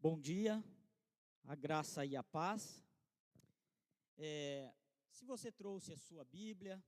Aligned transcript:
Bom 0.00 0.16
dia, 0.16 0.62
a 1.42 1.56
graça 1.56 2.06
e 2.06 2.14
a 2.14 2.22
paz. 2.22 2.86
É, 4.16 4.72
se 5.10 5.24
você 5.24 5.50
trouxe 5.50 5.92
a 5.92 5.96
sua 5.98 6.24
Bíblia 6.24 6.80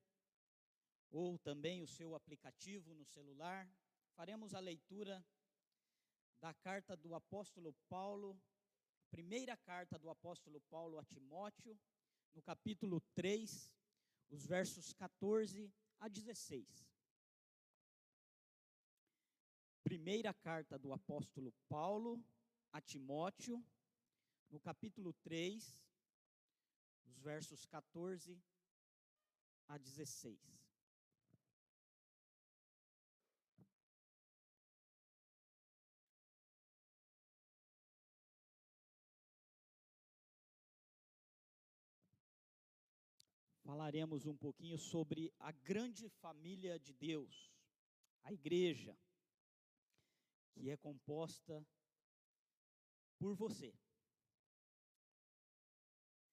ou 1.10 1.36
também 1.36 1.82
o 1.82 1.88
seu 1.88 2.14
aplicativo 2.14 2.94
no 2.94 3.04
celular, 3.04 3.68
faremos 4.14 4.54
a 4.54 4.60
leitura 4.60 5.26
da 6.40 6.54
carta 6.54 6.96
do 6.96 7.16
apóstolo 7.16 7.74
Paulo, 7.88 8.40
primeira 9.10 9.56
carta 9.56 9.98
do 9.98 10.08
apóstolo 10.08 10.60
Paulo 10.70 10.96
a 10.96 11.04
Timóteo, 11.04 11.76
no 12.32 12.40
capítulo 12.40 13.00
3, 13.16 13.74
os 14.28 14.46
versos 14.46 14.92
14 14.92 15.68
a 15.98 16.06
16. 16.06 16.88
Primeira 19.82 20.32
carta 20.32 20.78
do 20.78 20.92
apóstolo 20.92 21.52
Paulo 21.68 22.24
a 22.72 22.80
Timóteo, 22.80 23.64
no 24.48 24.60
capítulo 24.60 25.12
3, 25.12 25.84
os 27.04 27.18
versos 27.18 27.66
14 27.66 28.40
a 29.66 29.76
16. 29.76 30.38
Falaremos 43.64 44.26
um 44.26 44.36
pouquinho 44.36 44.78
sobre 44.78 45.32
a 45.38 45.52
grande 45.52 46.08
família 46.08 46.78
de 46.78 46.92
Deus, 46.92 47.52
a 48.22 48.32
igreja, 48.32 48.96
que 50.52 50.70
é 50.70 50.76
composta 50.76 51.64
por 53.20 53.34
você. 53.34 53.72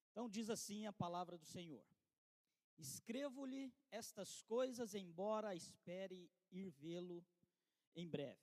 Então 0.10 0.28
diz 0.30 0.50
assim 0.50 0.88
a 0.88 0.94
palavra 0.94 1.38
do 1.38 1.46
Senhor: 1.46 1.86
Escrevo-lhe 2.78 3.72
estas 3.92 4.42
coisas, 4.44 4.96
embora 4.96 5.54
espere 5.54 6.32
ir 6.50 6.72
vê-lo 6.72 7.24
em 7.94 8.08
breve. 8.08 8.42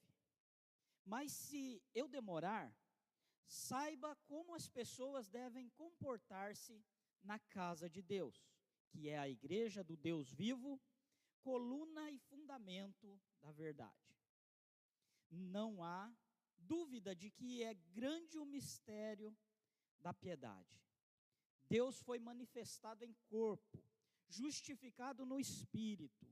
Mas 1.05 1.33
se 1.33 1.83
eu 1.95 2.07
demorar, 2.07 2.73
saiba 3.47 4.15
como 4.27 4.55
as 4.55 4.69
pessoas 4.69 5.29
devem 5.29 5.69
comportar-se 5.71 6.85
na 7.23 7.39
casa 7.39 7.89
de 7.89 8.03
Deus, 8.03 8.47
que 8.91 9.09
é 9.09 9.19
a 9.19 9.29
igreja 9.29 9.83
do 9.83 9.97
Deus 9.97 10.31
vivo, 10.31 10.81
coluna 11.41 12.11
e 12.11 12.19
fundamento 12.19 13.21
da 13.41 13.53
verdade. 13.53 14.15
Não 15.31 15.83
há 15.83 16.15
dúvida 16.59 17.15
de 17.15 17.31
que 17.31 17.63
é 17.63 17.75
grande 17.75 18.39
o 18.39 18.45
mistério 18.45 19.37
da 20.01 20.13
piedade. 20.13 20.83
Deus 21.69 22.01
foi 22.03 22.19
manifestado 22.19 23.05
em 23.05 23.15
corpo, 23.29 23.83
justificado 24.29 25.25
no 25.25 25.39
espírito, 25.39 26.27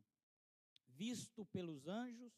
visto 0.88 1.44
pelos 1.46 1.88
anjos, 1.88 2.32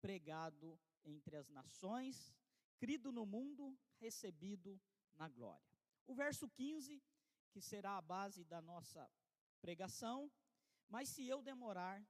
pregado 0.00 0.78
entre 1.04 1.36
as 1.36 1.48
nações, 1.48 2.34
crido 2.78 3.12
no 3.12 3.24
mundo, 3.24 3.78
recebido 4.00 4.80
na 5.14 5.28
glória. 5.28 5.74
O 6.06 6.14
verso 6.14 6.48
15, 6.48 7.02
que 7.50 7.60
será 7.60 7.96
a 7.96 8.02
base 8.02 8.44
da 8.44 8.60
nossa 8.60 9.10
pregação, 9.60 10.30
mas 10.88 11.08
se 11.08 11.26
eu 11.26 11.40
demorar, 11.40 12.04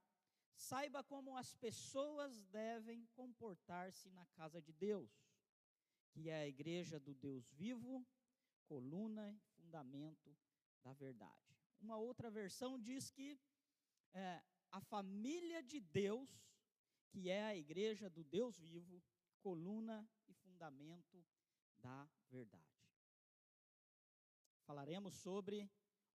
Saiba 0.55 1.03
como 1.03 1.35
as 1.35 1.53
pessoas 1.53 2.45
devem 2.45 3.05
comportar-se 3.07 4.09
na 4.09 4.25
casa 4.27 4.61
de 4.61 4.71
Deus, 4.71 5.11
que 6.11 6.29
é 6.29 6.41
a 6.41 6.47
igreja 6.47 6.99
do 6.99 7.13
Deus 7.13 7.51
vivo, 7.51 8.05
coluna 8.67 9.31
e 9.31 9.39
fundamento 9.49 10.35
da 10.81 10.93
verdade. 10.93 11.57
Uma 11.79 11.97
outra 11.97 12.31
versão 12.31 12.79
diz 12.79 13.11
que 13.11 13.39
é, 14.13 14.41
a 14.71 14.79
família 14.81 15.61
de 15.61 15.79
Deus, 15.79 16.49
que 17.09 17.29
é 17.29 17.43
a 17.43 17.55
igreja 17.55 18.09
do 18.09 18.23
Deus 18.23 18.57
vivo, 18.57 19.03
coluna 19.41 20.09
e 20.27 20.33
fundamento 20.33 21.25
da 21.77 22.09
verdade. 22.29 22.63
Falaremos 24.65 25.13
sobre 25.15 25.69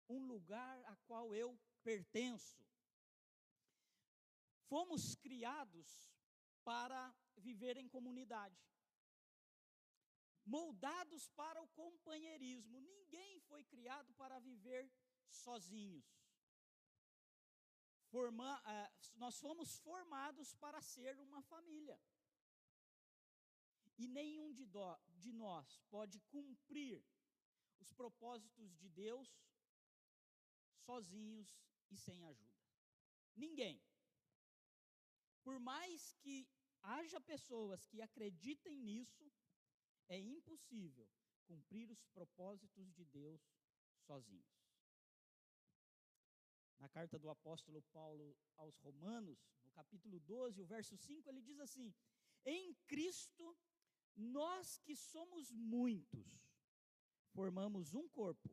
um 0.09 0.27
lugar 0.27 0.83
a 0.87 0.97
qual 1.07 1.35
eu 1.35 1.57
pertenço. 1.85 2.59
Fomos 4.71 5.17
criados 5.17 5.89
para 6.63 7.13
viver 7.37 7.77
em 7.77 7.89
comunidade, 7.89 8.57
moldados 10.45 11.29
para 11.41 11.61
o 11.61 11.69
companheirismo. 11.81 12.79
Ninguém 12.81 13.41
foi 13.41 13.65
criado 13.65 14.15
para 14.15 14.39
viver 14.39 14.89
sozinhos. 15.29 16.07
Forma, 18.13 18.49
uh, 18.61 19.19
nós 19.23 19.41
fomos 19.41 19.77
formados 19.79 20.55
para 20.55 20.81
ser 20.81 21.19
uma 21.19 21.43
família. 21.43 22.01
E 23.99 24.07
nenhum 24.07 24.53
de, 24.53 24.67
do, 24.67 24.99
de 25.17 25.33
nós 25.33 25.81
pode 25.91 26.21
cumprir 26.35 27.05
os 27.81 27.93
propósitos 27.93 28.77
de 28.77 28.89
Deus 28.89 29.29
sozinhos 30.87 31.61
e 31.91 31.97
sem 31.97 32.25
ajuda. 32.25 32.61
Ninguém. 33.35 33.83
Por 35.43 35.59
mais 35.59 36.15
que 36.21 36.47
haja 36.83 37.21
pessoas 37.21 37.85
que 37.87 38.01
acreditem 38.01 38.77
nisso, 38.79 39.31
é 40.09 40.19
impossível 40.19 41.09
cumprir 41.47 41.91
os 41.91 42.03
propósitos 42.07 42.93
de 42.93 43.05
Deus 43.05 43.41
sozinhos. 44.07 44.61
Na 46.79 46.89
carta 46.89 47.19
do 47.19 47.29
apóstolo 47.29 47.83
Paulo 47.93 48.37
aos 48.57 48.77
Romanos, 48.79 49.39
no 49.65 49.71
capítulo 49.71 50.19
12, 50.21 50.61
o 50.61 50.67
verso 50.67 50.97
5, 50.97 51.29
ele 51.29 51.43
diz 51.43 51.59
assim: 51.61 51.95
Em 52.45 52.75
Cristo, 52.87 53.57
nós 54.17 54.79
que 54.79 54.97
somos 54.97 55.53
muitos, 55.53 56.27
formamos 57.33 57.95
um 57.95 58.09
corpo, 58.09 58.51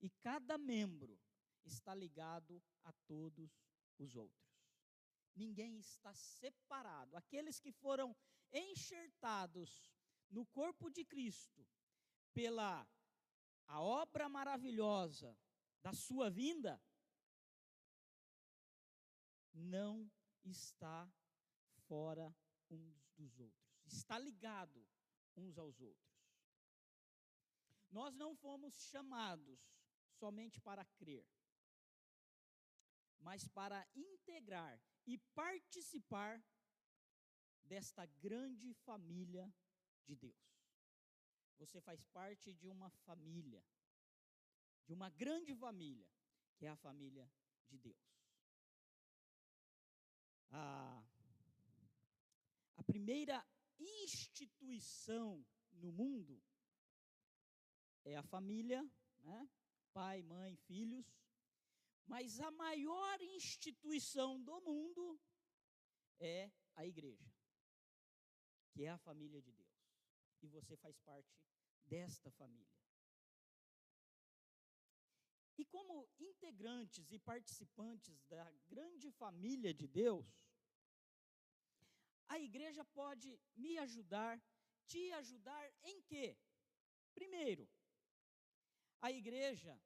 e 0.00 0.10
cada 0.10 0.58
membro 0.58 1.18
está 1.64 1.94
ligado 1.94 2.62
a 2.84 2.92
todos 3.06 3.50
os 3.98 4.14
outros 4.14 4.55
ninguém 5.36 5.78
está 5.78 6.12
separado. 6.14 7.16
Aqueles 7.16 7.60
que 7.60 7.70
foram 7.70 8.16
enxertados 8.52 9.92
no 10.30 10.44
corpo 10.46 10.90
de 10.90 11.04
Cristo 11.04 11.66
pela 12.32 12.86
a 13.66 13.80
obra 13.80 14.28
maravilhosa 14.28 15.36
da 15.82 15.92
sua 15.92 16.30
vinda, 16.30 16.80
não 19.52 20.10
está 20.44 21.08
fora 21.88 22.34
uns 22.70 23.08
dos 23.16 23.38
outros, 23.38 23.82
está 23.86 24.18
ligado 24.18 24.86
uns 25.36 25.58
aos 25.58 25.80
outros. 25.80 26.16
Nós 27.90 28.14
não 28.14 28.34
fomos 28.34 28.74
chamados 28.90 29.60
somente 30.18 30.60
para 30.60 30.84
crer, 30.84 31.26
mas 33.20 33.46
para 33.48 33.86
integrar 33.94 34.80
e 35.06 35.18
participar 35.34 36.42
desta 37.62 38.06
grande 38.06 38.72
família 38.74 39.52
de 40.04 40.14
Deus. 40.14 40.56
Você 41.58 41.80
faz 41.80 42.04
parte 42.06 42.52
de 42.52 42.68
uma 42.68 42.90
família, 42.90 43.64
de 44.86 44.92
uma 44.92 45.10
grande 45.10 45.54
família, 45.54 46.08
que 46.56 46.66
é 46.66 46.68
a 46.68 46.76
família 46.76 47.30
de 47.68 47.78
Deus. 47.78 48.16
A, 50.50 51.04
a 52.76 52.82
primeira 52.84 53.44
instituição 53.78 55.44
no 55.72 55.90
mundo 55.92 56.42
é 58.04 58.16
a 58.16 58.22
família, 58.22 58.88
né? 59.18 59.48
pai, 59.92 60.22
mãe, 60.22 60.56
filhos. 60.56 61.06
Mas 62.06 62.40
a 62.40 62.50
maior 62.52 63.20
instituição 63.20 64.40
do 64.40 64.60
mundo 64.60 65.20
é 66.20 66.50
a 66.74 66.86
igreja, 66.86 67.32
que 68.70 68.84
é 68.84 68.90
a 68.90 68.98
família 68.98 69.42
de 69.42 69.52
Deus. 69.52 69.76
E 70.40 70.48
você 70.48 70.76
faz 70.76 70.98
parte 71.00 71.36
desta 71.84 72.30
família. 72.30 72.76
E 75.58 75.64
como 75.64 76.08
integrantes 76.18 77.10
e 77.10 77.18
participantes 77.18 78.22
da 78.24 78.50
grande 78.68 79.10
família 79.10 79.72
de 79.72 79.88
Deus, 79.88 80.26
a 82.28 82.38
igreja 82.38 82.84
pode 82.84 83.40
me 83.56 83.78
ajudar, 83.78 84.40
te 84.86 85.12
ajudar 85.12 85.72
em 85.82 86.02
quê? 86.02 86.36
Primeiro, 87.14 87.68
a 89.00 89.10
igreja 89.10 89.80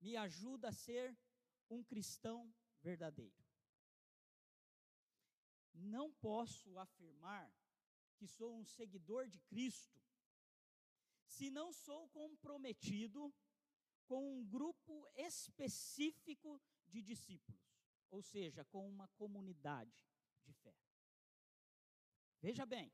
me 0.00 0.16
ajuda 0.16 0.68
a 0.68 0.72
ser 0.72 1.16
um 1.70 1.82
cristão 1.82 2.52
verdadeiro. 2.80 3.44
Não 5.74 6.12
posso 6.14 6.78
afirmar 6.78 7.52
que 8.16 8.26
sou 8.26 8.56
um 8.56 8.64
seguidor 8.64 9.28
de 9.28 9.38
Cristo 9.40 10.00
se 11.24 11.50
não 11.50 11.72
sou 11.72 12.08
comprometido 12.08 13.32
com 14.06 14.38
um 14.38 14.44
grupo 14.44 15.06
específico 15.14 16.60
de 16.86 17.02
discípulos, 17.02 17.60
ou 18.10 18.22
seja, 18.22 18.64
com 18.64 18.88
uma 18.88 19.06
comunidade 19.08 20.04
de 20.44 20.52
fé. 20.54 20.74
Veja 22.40 22.64
bem, 22.64 22.90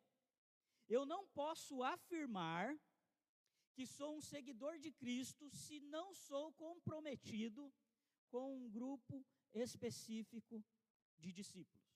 eu 0.89 1.07
não 1.07 1.27
posso 1.29 1.83
afirmar 1.83 2.77
que 3.73 3.87
sou 3.87 4.17
um 4.17 4.21
seguidor 4.21 4.79
de 4.79 4.93
Cristo 4.93 5.49
se 5.51 5.81
não 5.81 6.13
sou 6.15 6.53
comprometido 6.53 7.73
com 8.35 8.53
um 8.53 8.69
grupo 8.69 9.25
específico 9.53 10.57
de 11.23 11.31
discípulos 11.33 11.89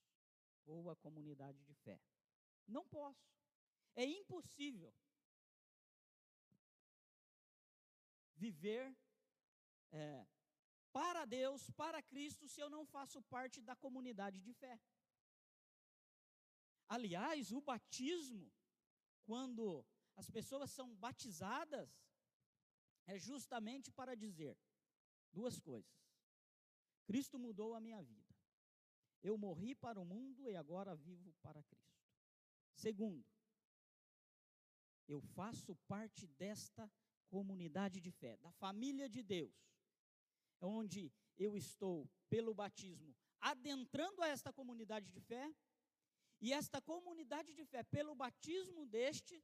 ou 0.65 0.89
a 0.89 0.95
comunidade 0.95 1.61
de 1.65 1.75
fé. 1.75 2.01
Não 2.65 2.85
posso. 2.87 3.29
É 3.97 4.05
impossível 4.05 4.95
viver 8.37 8.97
é, 9.91 10.25
para 10.93 11.25
Deus, 11.25 11.69
para 11.73 12.01
Cristo, 12.13 12.47
se 12.47 12.61
eu 12.61 12.71
não 12.71 12.87
faço 12.87 13.21
parte 13.23 13.61
da 13.61 13.75
comunidade 13.75 14.41
de 14.41 14.55
fé. 14.55 14.81
Aliás, 16.89 17.51
o 17.51 17.61
batismo, 17.61 18.49
quando 19.25 19.85
as 20.15 20.31
pessoas 20.31 20.71
são 20.71 20.95
batizadas, 20.95 21.91
é 23.07 23.19
justamente 23.19 23.91
para 23.91 24.15
dizer 24.15 24.57
duas 25.33 25.59
coisas. 25.59 26.08
Cristo 27.09 27.39
mudou 27.39 27.75
a 27.75 27.81
minha 27.81 28.03
vida. 28.03 28.37
Eu 29.23 29.39
morri 29.39 29.75
para 29.75 29.99
o 29.99 30.05
mundo 30.05 30.51
e 30.51 30.55
agora 30.55 30.95
vivo 30.95 31.33
para 31.41 31.63
Cristo. 31.63 32.05
Segundo, 32.75 33.25
eu 35.09 35.19
faço 35.23 35.75
parte 35.87 36.27
desta 36.27 36.93
comunidade 37.31 37.99
de 37.99 38.11
fé, 38.11 38.37
da 38.37 38.53
família 38.53 39.09
de 39.09 39.23
Deus, 39.23 39.57
onde 40.61 41.11
eu 41.39 41.57
estou, 41.57 42.07
pelo 42.29 42.53
batismo, 42.53 43.17
adentrando 43.41 44.23
a 44.23 44.29
esta 44.29 44.53
comunidade 44.53 45.11
de 45.11 45.21
fé, 45.23 45.51
e 46.43 46.53
esta 46.53 46.79
comunidade 46.83 47.55
de 47.55 47.65
fé, 47.65 47.83
pelo 47.85 48.15
batismo 48.15 48.85
deste, 48.85 49.43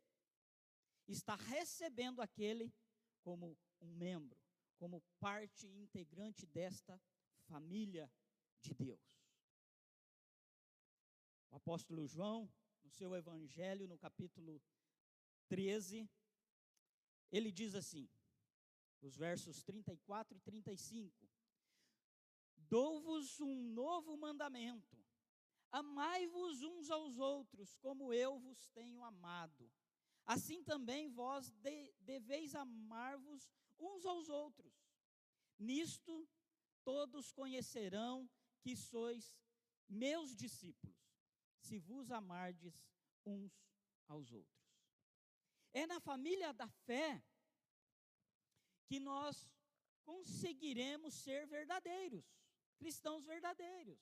está 1.09 1.35
recebendo 1.35 2.21
aquele 2.21 2.71
como 3.23 3.57
um 3.81 3.97
membro, 3.97 4.39
como 4.77 5.03
parte 5.19 5.67
integrante 5.67 6.45
desta 6.47 7.01
família 7.44 8.11
de 8.61 8.75
Deus. 8.75 9.00
O 11.50 11.56
apóstolo 11.56 12.06
João, 12.06 12.52
no 12.82 12.91
seu 12.91 13.14
evangelho, 13.14 13.87
no 13.87 13.96
capítulo 13.96 14.61
13, 15.49 16.08
ele 17.31 17.50
diz 17.52 17.75
assim, 17.75 18.08
os 19.00 19.17
versos 19.17 19.62
34 19.62 20.37
e 20.37 20.41
35: 20.41 21.31
Dou-vos 22.56 23.41
um 23.41 23.55
novo 23.55 24.17
mandamento, 24.17 24.99
amai-vos 25.70 26.62
uns 26.62 26.91
aos 26.91 27.19
outros, 27.19 27.75
como 27.76 28.12
eu 28.12 28.38
vos 28.38 28.69
tenho 28.70 29.02
amado. 29.02 29.70
Assim 30.26 30.62
também 30.62 31.11
vós 31.11 31.50
de, 31.50 31.94
deveis 32.00 32.55
amar-vos 32.55 33.50
uns 33.79 34.06
aos 34.06 34.29
outros. 34.29 34.73
Nisto 35.58 36.26
todos 36.85 37.33
conhecerão 37.33 38.29
que 38.61 38.77
sois 38.77 39.37
meus 39.89 40.35
discípulos, 40.35 40.97
se 41.59 41.79
vos 41.79 42.11
amardes 42.11 42.75
uns 43.25 43.53
aos 44.07 44.33
outros. 44.33 44.65
É 45.73 45.87
na 45.87 46.01
família 46.01 46.53
da 46.53 46.69
fé 46.69 47.23
que 48.87 49.01
nós 49.01 49.51
conseguiremos 50.05 51.15
ser 51.15 51.47
verdadeiros, 51.47 52.25
cristãos 52.79 53.25
verdadeiros. 53.25 53.99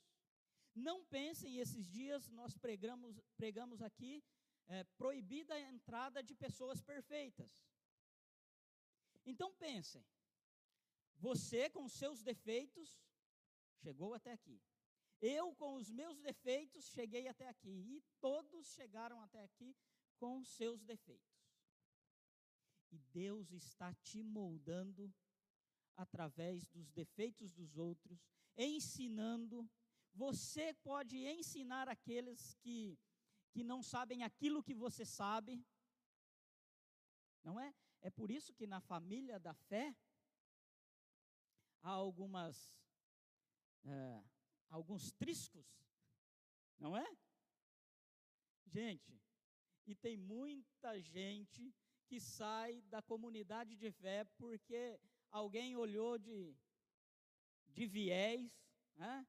Não 0.75 1.05
pensem, 1.05 1.59
esses 1.59 1.87
dias 1.89 2.29
nós 2.31 2.57
pregamos, 2.57 3.21
pregamos 3.37 3.83
aqui, 3.83 4.25
é, 4.67 4.85
proibida 4.97 5.55
a 5.55 5.61
entrada 5.61 6.23
de 6.23 6.35
pessoas 6.35 6.81
perfeitas. 6.81 7.63
Então 9.25 9.55
pensem, 9.55 10.05
você 11.23 11.71
com 11.71 11.89
seus 11.89 12.21
defeitos 12.21 13.01
chegou 13.81 14.13
até 14.13 14.33
aqui. 14.33 14.61
Eu 15.21 15.55
com 15.55 15.75
os 15.77 15.89
meus 15.89 16.19
defeitos 16.19 16.87
cheguei 16.87 17.29
até 17.29 17.49
aqui. 17.49 17.77
E 17.95 18.03
todos 18.21 18.73
chegaram 18.73 19.21
até 19.21 19.41
aqui 19.45 19.77
com 20.19 20.43
seus 20.43 20.83
defeitos. 20.83 21.41
E 22.91 22.99
Deus 22.99 23.53
está 23.53 23.95
te 23.95 24.21
moldando 24.21 25.15
através 25.97 26.67
dos 26.67 26.91
defeitos 26.91 27.53
dos 27.53 27.77
outros, 27.77 28.19
ensinando. 28.57 29.71
Você 30.13 30.75
pode 30.75 31.17
ensinar 31.25 31.89
aqueles 31.89 32.55
que, 32.55 32.99
que 33.53 33.63
não 33.63 33.81
sabem 33.81 34.25
aquilo 34.25 34.63
que 34.63 34.75
você 34.75 35.05
sabe. 35.05 35.65
Não 37.45 37.61
é? 37.61 37.73
É 38.01 38.11
por 38.11 38.29
isso 38.29 38.53
que 38.53 38.67
na 38.67 38.81
família 38.81 39.39
da 39.39 39.55
fé 39.55 39.95
algumas 41.83 42.73
é, 43.85 44.25
alguns 44.71 45.13
triscos, 45.13 45.67
não 46.79 46.97
é? 46.97 47.17
Gente, 48.67 49.21
e 49.87 49.95
tem 49.95 50.17
muita 50.17 51.01
gente 51.01 51.75
que 52.07 52.21
sai 52.21 52.81
da 52.83 53.03
comunidade 53.03 53.77
de 53.77 53.91
fé 53.91 54.25
porque 54.39 54.99
alguém 55.31 55.77
olhou 55.77 56.19
de, 56.19 56.57
de 57.69 57.87
viés, 57.87 58.51
né? 58.97 59.27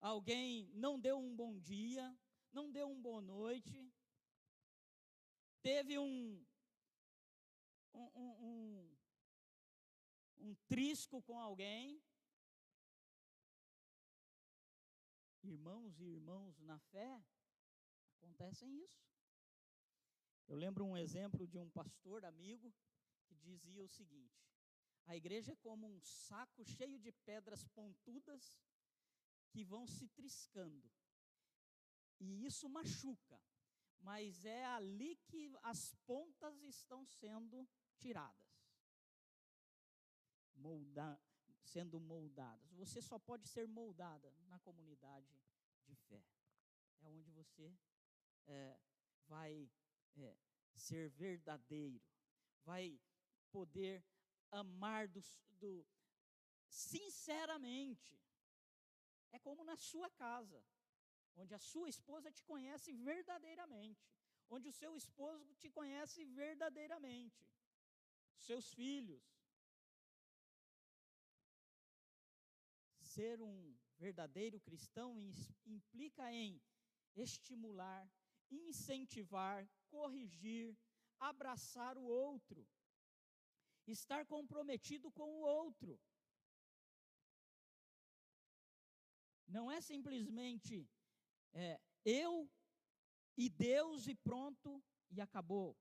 alguém 0.00 0.70
não 0.74 1.00
deu 1.00 1.18
um 1.18 1.34
bom 1.34 1.58
dia, 1.58 2.16
não 2.52 2.70
deu 2.70 2.88
um 2.88 3.00
boa 3.00 3.20
noite, 3.20 3.92
teve 5.62 5.98
um, 5.98 6.44
um, 7.94 8.10
um, 8.14 8.97
um, 10.48 10.54
trisco 10.66 11.22
com 11.22 11.38
alguém. 11.38 12.02
Irmãos 15.42 16.00
e 16.00 16.04
irmãos 16.04 16.58
na 16.60 16.78
fé, 16.78 17.22
acontecem 18.16 18.82
isso. 18.82 19.06
Eu 20.46 20.56
lembro 20.56 20.84
um 20.84 20.96
exemplo 20.96 21.46
de 21.46 21.58
um 21.58 21.70
pastor 21.70 22.24
amigo 22.24 22.74
que 23.26 23.34
dizia 23.36 23.84
o 23.84 23.88
seguinte: 23.88 24.42
a 25.06 25.16
igreja 25.16 25.52
é 25.52 25.56
como 25.56 25.86
um 25.86 26.00
saco 26.00 26.64
cheio 26.64 26.98
de 26.98 27.12
pedras 27.12 27.64
pontudas 27.68 28.58
que 29.50 29.64
vão 29.64 29.86
se 29.86 30.08
triscando. 30.08 30.90
E 32.20 32.44
isso 32.44 32.68
machuca, 32.68 33.40
mas 34.00 34.44
é 34.44 34.64
ali 34.64 35.16
que 35.26 35.52
as 35.62 35.94
pontas 36.06 36.60
estão 36.62 37.04
sendo 37.06 37.68
tiradas. 37.96 38.47
Molda, 40.58 41.20
sendo 41.62 42.00
moldadas. 42.00 42.72
Você 42.72 43.00
só 43.00 43.18
pode 43.18 43.46
ser 43.48 43.66
moldada 43.66 44.32
na 44.46 44.58
comunidade 44.60 45.28
de 45.86 45.94
fé. 45.94 46.22
É 47.00 47.08
onde 47.08 47.30
você 47.30 47.76
é, 48.46 48.76
vai 49.26 49.70
é, 50.16 50.36
ser 50.74 51.10
verdadeiro, 51.10 52.00
vai 52.64 53.00
poder 53.50 54.04
amar 54.50 55.08
do, 55.08 55.22
do, 55.60 55.86
sinceramente. 56.68 58.18
É 59.30 59.38
como 59.38 59.64
na 59.64 59.76
sua 59.76 60.10
casa, 60.10 60.64
onde 61.36 61.54
a 61.54 61.58
sua 61.58 61.88
esposa 61.88 62.32
te 62.32 62.42
conhece 62.44 62.92
verdadeiramente, 62.92 64.10
onde 64.48 64.68
o 64.68 64.72
seu 64.72 64.96
esposo 64.96 65.54
te 65.56 65.70
conhece 65.70 66.24
verdadeiramente, 66.24 67.46
seus 68.36 68.72
filhos. 68.72 69.37
Ser 73.08 73.40
um 73.40 73.74
verdadeiro 73.98 74.60
cristão 74.60 75.18
implica 75.64 76.30
em 76.30 76.60
estimular, 77.16 78.06
incentivar, 78.50 79.66
corrigir, 79.88 80.76
abraçar 81.18 81.96
o 81.96 82.04
outro, 82.04 82.68
estar 83.86 84.26
comprometido 84.26 85.10
com 85.10 85.24
o 85.24 85.40
outro. 85.40 85.98
Não 89.46 89.70
é 89.70 89.80
simplesmente 89.80 90.86
é, 91.54 91.80
eu 92.04 92.48
e 93.38 93.48
Deus 93.48 94.06
e 94.06 94.14
pronto 94.14 94.84
e 95.10 95.18
acabou. 95.18 95.74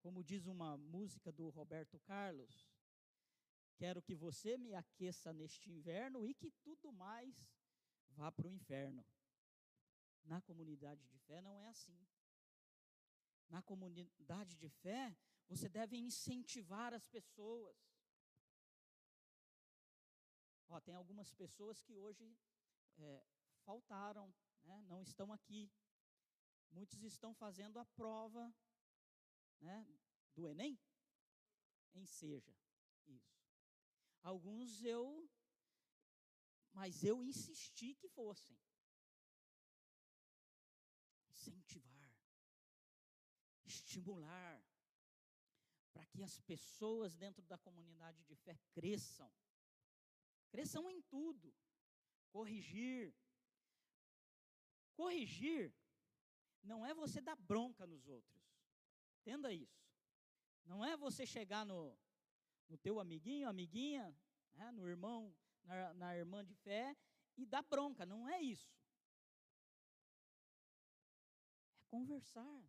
Como 0.00 0.22
diz 0.22 0.46
uma 0.46 0.78
música 0.78 1.32
do 1.32 1.48
Roberto 1.50 1.98
Carlos, 2.00 2.71
quero 3.82 4.00
que 4.00 4.14
você 4.14 4.56
me 4.56 4.72
aqueça 4.76 5.32
neste 5.32 5.68
inverno 5.68 6.24
e 6.24 6.32
que 6.32 6.52
tudo 6.66 6.92
mais 6.92 7.34
vá 8.10 8.30
para 8.30 8.46
o 8.46 8.50
inferno. 8.58 9.04
Na 10.22 10.40
comunidade 10.40 11.04
de 11.08 11.18
fé 11.18 11.40
não 11.40 11.58
é 11.58 11.66
assim. 11.66 11.98
na 13.48 13.60
comunidade 13.60 14.56
de 14.56 14.68
fé, 14.68 15.14
você 15.48 15.68
deve 15.68 15.96
incentivar 15.96 16.94
as 16.94 17.06
pessoas. 17.08 17.76
Ó, 20.68 20.80
tem 20.80 20.94
algumas 20.94 21.30
pessoas 21.32 21.82
que 21.82 21.98
hoje 21.98 22.26
é, 22.96 23.26
faltaram, 23.64 24.32
né, 24.62 24.80
não 24.92 25.02
estão 25.02 25.32
aqui. 25.32 25.70
Muitos 26.70 27.02
estão 27.02 27.34
fazendo 27.34 27.80
a 27.80 27.84
prova 27.84 28.54
né, 29.60 29.86
do 30.34 30.46
Enem 30.46 30.78
em 31.94 32.06
Seja. 32.06 32.56
Isso. 33.06 33.41
Alguns 34.22 34.82
eu, 34.82 35.28
mas 36.72 37.02
eu 37.02 37.22
insisti 37.24 37.94
que 37.94 38.08
fossem. 38.08 38.56
Incentivar, 41.28 42.16
estimular, 43.64 44.62
para 45.92 46.06
que 46.06 46.22
as 46.22 46.40
pessoas 46.40 47.16
dentro 47.16 47.44
da 47.44 47.58
comunidade 47.58 48.22
de 48.22 48.36
fé 48.36 48.56
cresçam. 48.72 49.30
Cresçam 50.50 50.88
em 50.88 51.02
tudo. 51.02 51.52
Corrigir. 52.30 53.14
Corrigir 54.94 55.74
não 56.62 56.86
é 56.86 56.94
você 56.94 57.20
dar 57.20 57.36
bronca 57.36 57.86
nos 57.86 58.06
outros. 58.06 58.42
Entenda 59.20 59.52
isso. 59.52 59.82
Não 60.64 60.84
é 60.84 60.96
você 60.96 61.26
chegar 61.26 61.66
no, 61.66 61.98
no 62.68 62.78
teu 62.78 63.00
amiguinho, 63.00 63.48
amiguinha, 63.48 64.16
né, 64.54 64.70
no 64.72 64.88
irmão, 64.88 65.34
na, 65.64 65.94
na 65.94 66.16
irmã 66.16 66.44
de 66.44 66.54
fé 66.54 66.96
e 67.36 67.46
dar 67.46 67.62
bronca. 67.62 68.04
Não 68.06 68.28
é 68.28 68.40
isso. 68.40 68.74
É 71.80 71.84
conversar. 71.86 72.64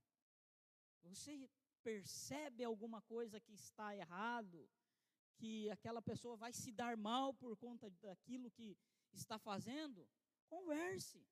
Você 1.04 1.50
percebe 1.84 2.64
alguma 2.64 3.02
coisa 3.02 3.40
que 3.40 3.54
está 3.54 3.96
errado, 3.96 4.70
que 5.36 5.70
aquela 5.70 6.02
pessoa 6.02 6.38
vai 6.38 6.54
se 6.54 6.72
dar 6.72 6.96
mal 6.96 7.34
por 7.34 7.58
conta 7.58 7.90
daquilo 8.02 8.50
que 8.52 8.78
está 9.12 9.38
fazendo, 9.38 10.08
converse. 10.48 11.26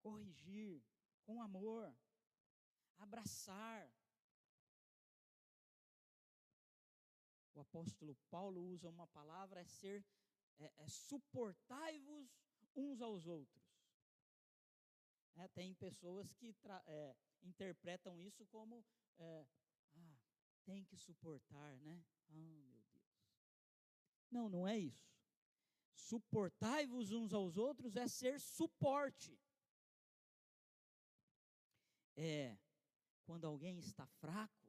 Corrigir 0.00 0.82
com 1.24 1.42
amor, 1.42 1.94
abraçar. 2.98 3.90
Apóstolo 7.70 8.16
Paulo 8.28 8.60
usa 8.60 8.88
uma 8.88 9.06
palavra, 9.06 9.60
é 9.60 9.64
ser, 9.64 10.04
é, 10.58 10.72
é 10.76 10.88
suportai-vos 10.88 12.28
uns 12.74 13.00
aos 13.00 13.26
outros. 13.26 13.64
É, 15.36 15.46
tem 15.48 15.72
pessoas 15.74 16.32
que 16.34 16.54
é, 16.86 17.16
interpretam 17.42 18.20
isso 18.20 18.44
como 18.46 18.84
é, 19.18 19.46
ah, 19.94 20.18
tem 20.64 20.84
que 20.84 20.96
suportar, 20.96 21.78
né? 21.80 22.04
Ah, 22.28 22.34
meu 22.34 22.82
Deus. 22.92 23.30
Não, 24.30 24.48
não 24.48 24.68
é 24.68 24.76
isso. 24.76 25.08
Suportai-vos 25.94 27.12
uns 27.12 27.32
aos 27.32 27.56
outros 27.56 27.96
é 27.96 28.08
ser 28.08 28.40
suporte. 28.40 29.38
É 32.16 32.58
quando 33.24 33.46
alguém 33.46 33.78
está 33.78 34.04
fraco, 34.06 34.68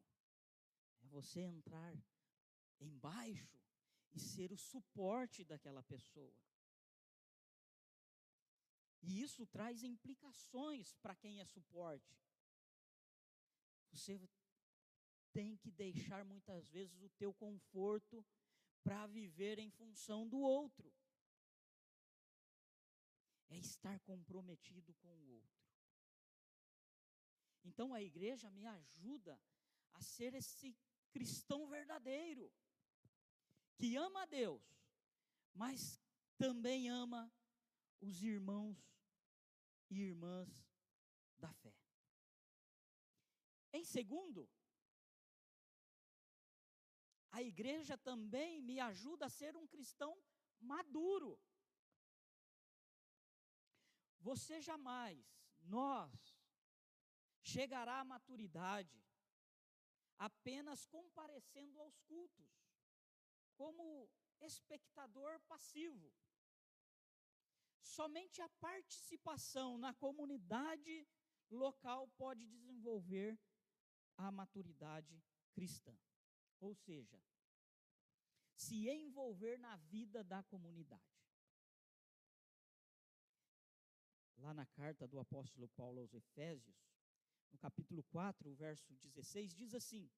é 1.01 1.08
você 1.08 1.41
entrar 1.41 1.96
embaixo 2.81 3.59
e 4.13 4.19
ser 4.19 4.51
o 4.51 4.57
suporte 4.57 5.43
daquela 5.43 5.83
pessoa. 5.83 6.35
E 9.01 9.21
isso 9.21 9.45
traz 9.47 9.83
implicações 9.83 10.93
para 10.95 11.15
quem 11.15 11.39
é 11.39 11.45
suporte. 11.45 12.19
Você 13.91 14.19
tem 15.31 15.55
que 15.57 15.71
deixar 15.71 16.23
muitas 16.23 16.69
vezes 16.69 17.01
o 17.01 17.09
teu 17.09 17.33
conforto 17.33 18.25
para 18.83 19.07
viver 19.07 19.59
em 19.59 19.69
função 19.71 20.27
do 20.27 20.39
outro. 20.39 20.93
É 23.50 23.57
estar 23.57 24.00
comprometido 24.01 24.93
com 24.95 25.07
o 25.07 25.29
outro. 25.33 25.61
Então 27.63 27.93
a 27.93 28.01
igreja 28.01 28.50
me 28.51 28.65
ajuda 28.65 29.39
a 29.93 30.01
ser 30.01 30.33
esse 30.33 30.75
cristão 31.11 31.67
verdadeiro, 31.67 32.51
que 33.81 33.95
ama 33.95 34.21
a 34.21 34.25
Deus, 34.27 34.61
mas 35.55 36.00
também 36.38 36.88
ama 36.88 37.33
os 38.00 38.21
irmãos 38.21 38.77
e 39.89 40.01
irmãs 40.01 40.63
da 41.39 41.51
fé. 41.51 41.73
Em 43.73 43.83
segundo, 43.83 44.47
a 47.31 47.41
igreja 47.41 47.97
também 47.97 48.61
me 48.61 48.79
ajuda 48.79 49.25
a 49.25 49.29
ser 49.29 49.57
um 49.57 49.65
cristão 49.65 50.15
maduro. 50.59 51.41
Você 54.19 54.61
jamais, 54.61 55.19
nós, 55.59 56.38
chegará 57.41 58.01
à 58.01 58.05
maturidade 58.05 59.03
apenas 60.19 60.85
comparecendo 60.85 61.79
aos 61.79 62.00
cultos, 62.01 62.61
como 63.62 64.10
espectador 64.39 65.39
passivo. 65.41 66.12
Somente 67.80 68.41
a 68.41 68.50
participação 68.50 69.77
na 69.77 69.94
comunidade 69.94 71.08
local 71.51 72.08
pode 72.18 72.44
desenvolver 72.48 73.39
a 74.18 74.32
maturidade 74.32 75.24
cristã. 75.53 75.96
Ou 76.60 76.74
seja, 76.74 77.22
se 78.56 78.89
envolver 78.89 79.60
na 79.60 79.75
vida 79.75 80.24
da 80.24 80.41
comunidade. 80.41 81.22
Lá 84.38 84.56
na 84.56 84.65
carta 84.65 85.08
do 85.08 85.20
apóstolo 85.20 85.70
Paulo 85.70 86.00
aos 86.01 86.15
Efésios, 86.15 86.80
no 87.51 87.60
capítulo 87.60 88.01
4, 88.06 88.56
verso 88.56 88.96
16, 88.96 89.53
diz 89.53 89.75
assim: 89.75 90.10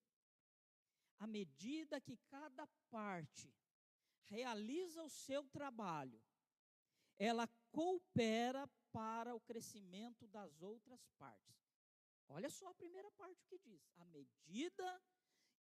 À 1.23 1.27
medida 1.27 2.01
que 2.01 2.17
cada 2.27 2.67
parte 2.91 3.49
realiza 4.25 5.01
o 5.01 5.09
seu 5.09 5.47
trabalho, 5.47 6.21
ela 7.17 7.47
coopera 7.71 8.69
para 8.91 9.33
o 9.33 9.39
crescimento 9.39 10.27
das 10.27 10.61
outras 10.61 11.01
partes. 11.17 11.55
Olha 12.27 12.49
só 12.49 12.67
a 12.67 12.73
primeira 12.73 13.09
parte 13.11 13.45
que 13.47 13.57
diz: 13.57 13.89
à 13.95 14.05
medida 14.07 15.01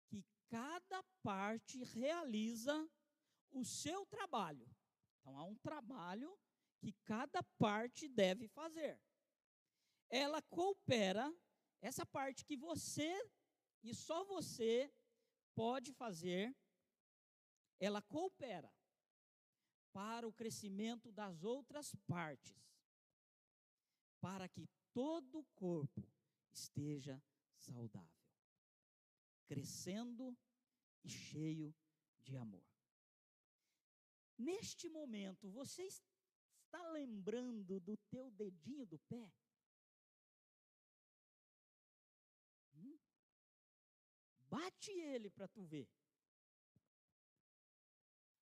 que 0.08 0.24
cada 0.48 1.02
parte 1.22 1.84
realiza 1.84 2.90
o 3.50 3.62
seu 3.62 4.06
trabalho. 4.06 4.66
Então 5.20 5.36
há 5.36 5.44
um 5.44 5.56
trabalho 5.56 6.40
que 6.78 6.94
cada 7.04 7.42
parte 7.58 8.08
deve 8.08 8.48
fazer. 8.48 8.98
Ela 10.08 10.40
coopera, 10.40 11.30
essa 11.82 12.06
parte 12.06 12.46
que 12.46 12.56
você 12.56 13.12
e 13.82 13.94
só 13.94 14.24
você 14.24 14.90
pode 15.60 15.92
fazer, 15.92 16.56
ela 17.78 18.00
coopera 18.00 18.72
para 19.92 20.26
o 20.26 20.32
crescimento 20.32 21.12
das 21.12 21.44
outras 21.44 21.94
partes, 22.06 22.56
para 24.22 24.48
que 24.48 24.66
todo 24.94 25.40
o 25.40 25.44
corpo 25.54 26.02
esteja 26.50 27.22
saudável, 27.58 28.24
crescendo 29.44 30.34
e 31.04 31.10
cheio 31.10 31.74
de 32.22 32.38
amor. 32.38 32.66
Neste 34.38 34.88
momento, 34.88 35.50
você 35.50 35.82
está 35.82 36.90
lembrando 36.90 37.78
do 37.80 37.98
teu 38.08 38.30
dedinho 38.30 38.86
do 38.86 38.98
pé? 39.00 39.30
Bate 44.60 44.90
ele 44.90 45.30
para 45.30 45.48
tu 45.48 45.64
ver. 45.64 45.88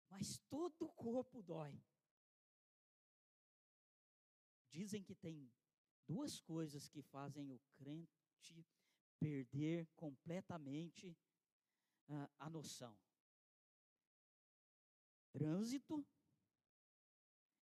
Mas 0.09 0.39
todo 0.49 0.83
o 0.83 0.93
corpo 0.93 1.43
dói. 1.43 1.83
Dizem 4.71 5.03
que 5.03 5.17
tem 5.17 5.53
duas 6.07 6.39
coisas 6.39 6.89
que 6.89 7.03
fazem 7.03 7.51
o 7.51 7.59
crente 7.75 8.65
perder 9.19 9.89
completamente 9.97 11.11
uh, 12.09 12.31
a 12.39 12.49
noção: 12.49 12.97
trânsito 15.33 16.07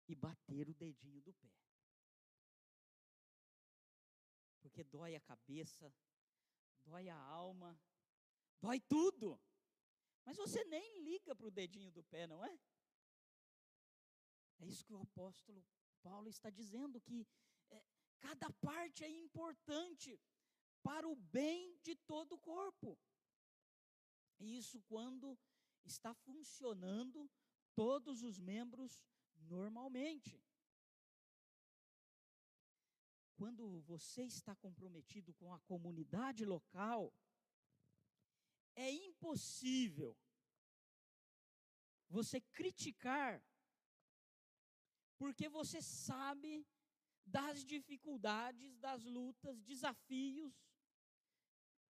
e 0.08 0.14
bater 0.14 0.66
o 0.66 0.74
dedinho 0.74 1.20
do 1.20 1.34
pé. 1.34 1.52
Porque 4.62 4.82
dói 4.82 5.14
a 5.14 5.20
cabeça, 5.20 5.94
dói 6.86 7.10
a 7.10 7.18
alma, 7.18 7.78
dói 8.60 8.80
tudo. 8.80 9.40
Mas 10.24 10.36
você 10.36 10.64
nem 10.64 11.02
liga 11.02 11.34
para 11.34 11.46
o 11.46 11.50
dedinho 11.50 11.90
do 11.90 12.04
pé, 12.04 12.26
não 12.26 12.44
é? 12.44 12.58
É 14.60 14.66
isso 14.66 14.84
que 14.84 14.92
o 14.92 15.00
apóstolo 15.00 15.64
Paulo 16.02 16.28
está 16.28 16.50
dizendo, 16.50 17.00
que 17.00 17.26
Cada 18.20 18.50
parte 18.52 19.02
é 19.02 19.08
importante 19.08 20.20
para 20.82 21.08
o 21.08 21.16
bem 21.16 21.76
de 21.82 21.96
todo 21.96 22.34
o 22.34 22.38
corpo. 22.38 22.98
E 24.38 24.56
isso 24.58 24.80
quando 24.82 25.38
está 25.84 26.14
funcionando 26.14 27.30
todos 27.74 28.22
os 28.22 28.38
membros 28.38 29.02
normalmente. 29.36 30.42
Quando 33.36 33.80
você 33.80 34.24
está 34.24 34.54
comprometido 34.54 35.32
com 35.32 35.52
a 35.52 35.60
comunidade 35.60 36.44
local, 36.44 37.12
é 38.74 38.90
impossível 38.90 40.16
você 42.08 42.40
criticar, 42.40 43.42
porque 45.16 45.48
você 45.48 45.80
sabe 45.80 46.66
das 47.24 47.64
dificuldades, 47.64 48.76
das 48.78 49.04
lutas, 49.04 49.60
desafios 49.62 50.52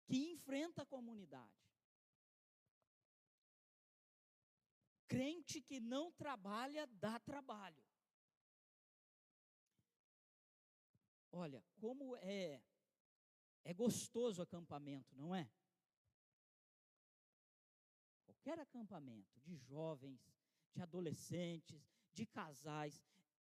que 0.05 0.31
enfrenta 0.31 0.81
a 0.81 0.85
comunidade. 0.85 1.61
Crente 5.07 5.61
que 5.61 5.79
não 5.79 6.11
trabalha, 6.11 6.87
dá 6.87 7.19
trabalho. 7.19 7.83
Olha, 11.31 11.63
como 11.79 12.15
é 12.17 12.61
é 13.63 13.73
gostoso 13.73 14.41
o 14.41 14.43
acampamento, 14.43 15.15
não 15.15 15.35
é? 15.35 15.49
Qualquer 18.43 18.60
acampamento 18.60 19.39
de 19.41 19.55
jovens, 19.55 20.19
de 20.74 20.81
adolescentes, 20.81 21.88
de 22.12 22.25
casais, 22.25 23.05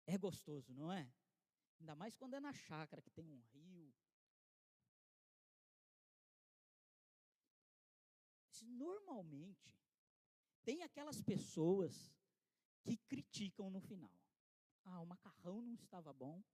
é 0.06 0.18
gostoso, 0.18 0.74
não 0.74 0.92
é? 0.92 1.10
Ainda 1.80 1.94
mais 1.94 2.14
quando 2.14 2.34
é 2.34 2.40
na 2.40 2.52
chácara 2.52 3.00
que 3.00 3.10
tem 3.10 3.26
um 3.26 3.40
rio. 3.54 3.94
Normalmente, 8.60 9.74
tem 10.62 10.82
aquelas 10.82 11.22
pessoas 11.22 12.14
que 12.82 12.98
criticam 12.98 13.70
no 13.70 13.80
final. 13.80 14.12
Ah, 14.84 15.00
o 15.00 15.06
macarrão 15.06 15.62
não 15.62 15.72
estava 15.72 16.12
bom. 16.12 16.44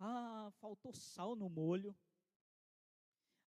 Ah, 0.00 0.50
faltou 0.54 0.94
sal 0.94 1.36
no 1.36 1.50
molho. 1.50 1.94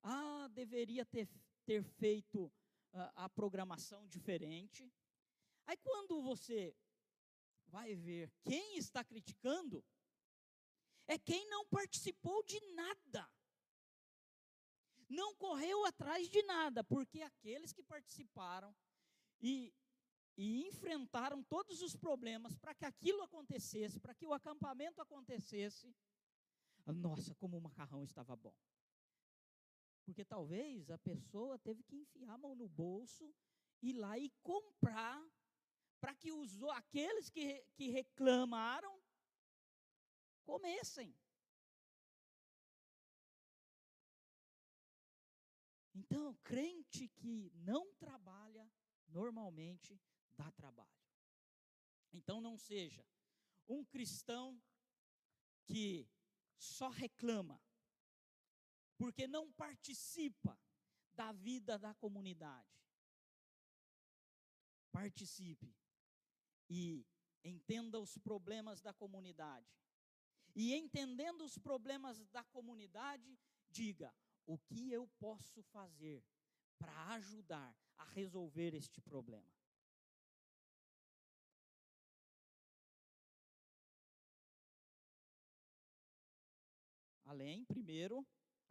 Ah, 0.04 0.48
deveria 0.50 1.04
ter, 1.04 1.28
ter 1.66 1.84
feito 1.84 2.54
a, 2.94 3.30
programação 3.30 4.08
diferente. 4.08 4.92
Aí 5.66 5.78
quando 5.78 6.22
você 6.22 6.76
vai 7.68 7.96
ver 7.96 8.32
quem 8.44 8.78
está 8.78 9.04
criticando, 9.04 9.84
é 11.08 11.18
quem 11.18 11.48
não 11.50 11.66
participou 11.68 12.44
de 12.44 12.60
nada. 12.74 13.30
Não 15.10 15.36
correu 15.36 15.86
atrás 15.86 16.30
de 16.30 16.42
nada, 16.44 16.84
porque 16.84 17.22
aqueles 17.22 17.72
que 17.72 17.82
participaram 17.82 18.76
e, 19.40 19.74
e 20.36 20.68
enfrentaram 20.68 21.42
todos 21.44 21.82
os 21.82 21.96
problemas 21.96 22.58
para 22.58 22.76
que 22.76 22.86
aquilo 22.86 23.22
acontecesse, 23.24 24.00
para 24.00 24.14
que 24.14 24.26
o 24.26 24.34
acampamento 24.34 25.02
acontecesse. 25.02 25.96
Nossa, 26.86 27.34
como 27.36 27.58
o 27.58 27.62
macarrão 27.62 28.04
estava 28.04 28.36
bom. 28.36 28.54
Porque 30.08 30.24
talvez 30.24 30.90
a 30.90 30.98
pessoa 30.98 31.60
teve 31.60 31.84
que 31.84 31.98
enfiar 31.98 32.36
a 32.36 32.38
mão 32.38 32.56
no 32.56 32.70
bolso, 32.70 33.36
ir 33.82 33.92
lá 33.92 34.18
e 34.18 34.30
comprar, 34.42 35.22
para 36.00 36.16
que 36.16 36.32
os, 36.32 36.64
aqueles 36.64 37.30
que, 37.30 37.62
que 37.76 37.90
reclamaram 37.90 39.04
comessem. 40.46 41.14
Então, 45.94 46.34
crente 46.36 47.10
que 47.10 47.52
não 47.56 47.94
trabalha 47.96 48.72
normalmente 49.10 50.00
dá 50.38 50.50
trabalho. 50.54 51.04
Então 52.14 52.40
não 52.40 52.58
seja 52.58 53.06
um 53.68 53.84
cristão 53.84 54.58
que 55.66 56.10
só 56.58 56.88
reclama, 56.88 57.62
porque 58.98 59.28
não 59.28 59.52
participa 59.54 60.60
da 61.14 61.32
vida 61.32 61.78
da 61.78 61.94
comunidade. 61.96 62.68
Participe 64.92 65.76
e 66.70 67.06
entenda 67.44 68.00
os 68.00 68.18
problemas 68.18 68.82
da 68.82 68.94
comunidade. 68.94 69.68
E 70.56 70.74
entendendo 70.74 71.42
os 71.42 71.58
problemas 71.58 72.20
da 72.30 72.44
comunidade, 72.46 73.40
diga: 73.70 74.14
o 74.46 74.58
que 74.58 74.92
eu 74.92 75.08
posso 75.20 75.62
fazer 75.64 76.24
para 76.80 77.14
ajudar 77.14 77.76
a 77.98 78.06
resolver 78.06 78.74
este 78.74 79.02
problema. 79.02 79.56
Além, 87.26 87.66
primeiro, 87.66 88.26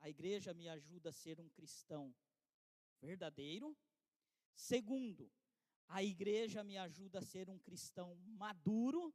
a 0.06 0.08
igreja 0.08 0.54
me 0.54 0.68
ajuda 0.68 1.08
a 1.08 1.12
ser 1.12 1.40
um 1.40 1.48
cristão 1.48 2.14
verdadeiro. 3.00 3.76
Segundo, 4.54 5.28
a 5.88 6.00
igreja 6.00 6.62
me 6.62 6.78
ajuda 6.78 7.18
a 7.18 7.22
ser 7.22 7.50
um 7.50 7.58
cristão 7.58 8.14
maduro. 8.14 9.12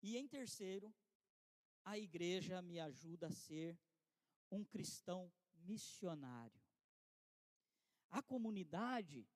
E 0.00 0.16
em 0.16 0.28
terceiro, 0.28 0.94
a 1.84 1.98
igreja 1.98 2.62
me 2.62 2.78
ajuda 2.78 3.26
a 3.26 3.32
ser 3.32 3.76
um 4.52 4.64
cristão 4.64 5.32
missionário. 5.64 6.62
A 8.08 8.22
comunidade 8.22 9.28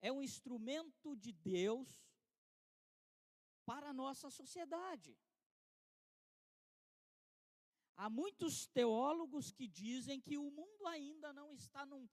é 0.00 0.10
um 0.10 0.22
instrumento 0.22 1.14
de 1.14 1.30
Deus 1.30 2.02
para 3.66 3.90
a 3.90 3.92
nossa 3.92 4.30
sociedade. 4.30 5.14
Há 7.98 8.08
muitos 8.08 8.68
teólogos 8.68 9.50
que 9.50 9.66
dizem 9.66 10.20
que 10.20 10.38
o 10.38 10.52
mundo 10.52 10.86
ainda 10.86 11.32
não 11.32 11.52
está 11.52 11.84
num 11.84 12.08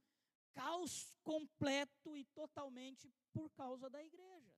caos 0.52 1.16
completo 1.24 2.18
e 2.18 2.26
totalmente 2.26 3.14
por 3.32 3.52
causa 3.52 3.88
da 3.88 4.04
igreja. 4.04 4.52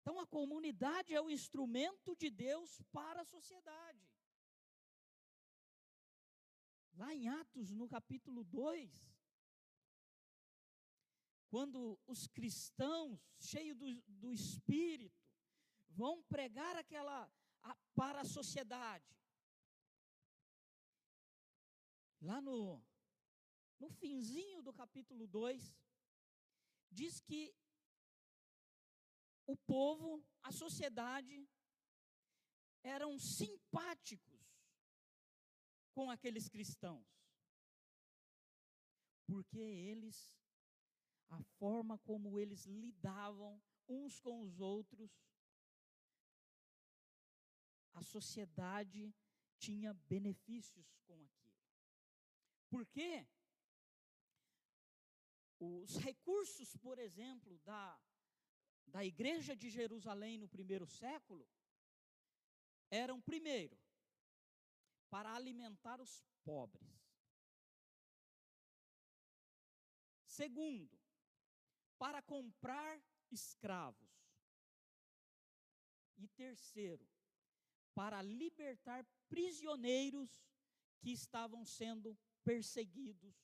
Então 0.00 0.20
a 0.20 0.26
comunidade 0.28 1.12
é 1.12 1.20
o 1.20 1.28
instrumento 1.28 2.14
de 2.14 2.30
Deus 2.30 2.80
para 2.92 3.22
a 3.22 3.24
sociedade. 3.24 4.08
Lá 6.92 7.12
em 7.12 7.26
Atos, 7.26 7.72
no 7.72 7.88
capítulo 7.88 8.44
2, 8.44 8.92
quando 11.48 11.98
os 12.06 12.28
cristãos, 12.28 13.18
cheios 13.40 13.76
do, 13.76 13.92
do 14.06 14.32
Espírito, 14.32 15.23
vão 15.96 16.22
pregar 16.24 16.76
aquela 16.76 17.30
a, 17.62 17.76
para 17.94 18.20
a 18.20 18.24
sociedade. 18.24 19.14
Lá 22.20 22.40
no, 22.40 22.82
no 23.78 23.90
finzinho 23.90 24.62
do 24.62 24.72
capítulo 24.72 25.26
2, 25.26 25.74
diz 26.90 27.20
que 27.20 27.54
o 29.46 29.56
povo, 29.56 30.24
a 30.42 30.50
sociedade, 30.50 31.46
eram 32.82 33.18
simpáticos 33.18 34.42
com 35.94 36.10
aqueles 36.10 36.48
cristãos. 36.48 37.06
Porque 39.26 39.58
eles, 39.58 40.34
a 41.28 41.42
forma 41.58 41.98
como 41.98 42.38
eles 42.38 42.66
lidavam 42.66 43.62
uns 43.88 44.18
com 44.20 44.42
os 44.42 44.60
outros, 44.60 45.10
a 47.94 48.02
sociedade 48.02 49.14
tinha 49.58 49.94
benefícios 49.94 50.86
com 51.06 51.14
aquilo. 51.14 51.54
Porque 52.68 53.26
os 55.58 55.96
recursos, 55.96 56.76
por 56.76 56.98
exemplo, 56.98 57.58
da, 57.60 57.98
da 58.86 59.04
igreja 59.04 59.56
de 59.56 59.70
Jerusalém 59.70 60.38
no 60.38 60.48
primeiro 60.48 60.86
século, 60.86 61.48
eram, 62.90 63.20
primeiro, 63.20 63.78
para 65.08 65.34
alimentar 65.34 66.00
os 66.00 66.24
pobres. 66.44 66.92
Segundo, 70.26 70.98
para 71.96 72.20
comprar 72.20 73.00
escravos. 73.30 74.12
E 76.16 76.28
terceiro, 76.28 77.06
para 77.94 78.20
libertar 78.22 79.04
prisioneiros 79.28 80.42
que 81.00 81.12
estavam 81.12 81.64
sendo 81.64 82.18
perseguidos 82.42 83.34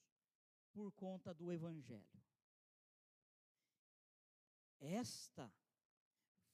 por 0.72 0.92
conta 0.92 1.32
do 1.32 1.52
Evangelho. 1.52 2.20
Esta 4.80 5.52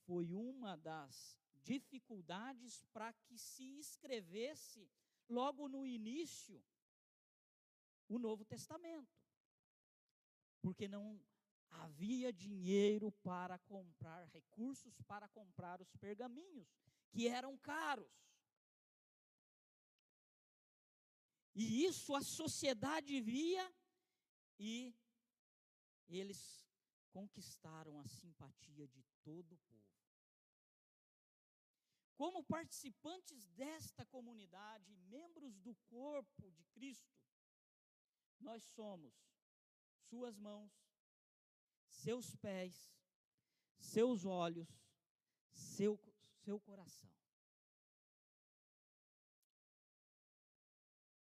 foi 0.05 0.33
uma 0.33 0.77
das 0.77 1.39
dificuldades 1.63 2.85
para 2.93 3.13
que 3.13 3.39
se 3.39 3.79
escrevesse 3.79 4.89
logo 5.29 5.69
no 5.69 5.87
início 5.87 6.63
o 8.09 8.19
Novo 8.19 8.45
Testamento. 8.45 9.17
Porque 10.61 10.89
não 10.89 11.21
havia 11.71 12.33
dinheiro 12.33 13.13
para 13.23 13.59
comprar, 13.59 14.25
recursos 14.29 15.01
para 15.03 15.29
comprar 15.29 15.81
os 15.81 15.93
pergaminhos, 15.95 16.69
que 17.17 17.29
eram 17.29 17.57
caros. 17.57 18.13
E 21.55 21.87
isso 21.87 22.15
a 22.15 22.21
sociedade 22.21 23.19
via 23.23 23.75
e 24.59 24.95
eles 26.07 26.69
conquistaram 27.11 27.99
a 27.99 28.07
simpatia 28.07 28.87
de 28.87 29.03
todo 29.23 29.53
o 29.53 29.59
povo. 29.71 29.87
Como 32.17 32.45
participantes 32.45 33.47
desta 33.49 34.05
comunidade, 34.05 34.95
membros 35.09 35.59
do 35.61 35.75
corpo 35.87 36.51
de 36.53 36.65
Cristo, 36.75 37.19
nós 38.39 38.63
somos 38.63 39.15
suas 40.11 40.37
mãos, 40.37 40.71
seus 41.89 42.37
pés, 42.37 42.95
seus 43.79 44.27
olhos, 44.27 44.69
seu, 45.51 45.99
seu 46.47 46.61
coração. 46.61 47.13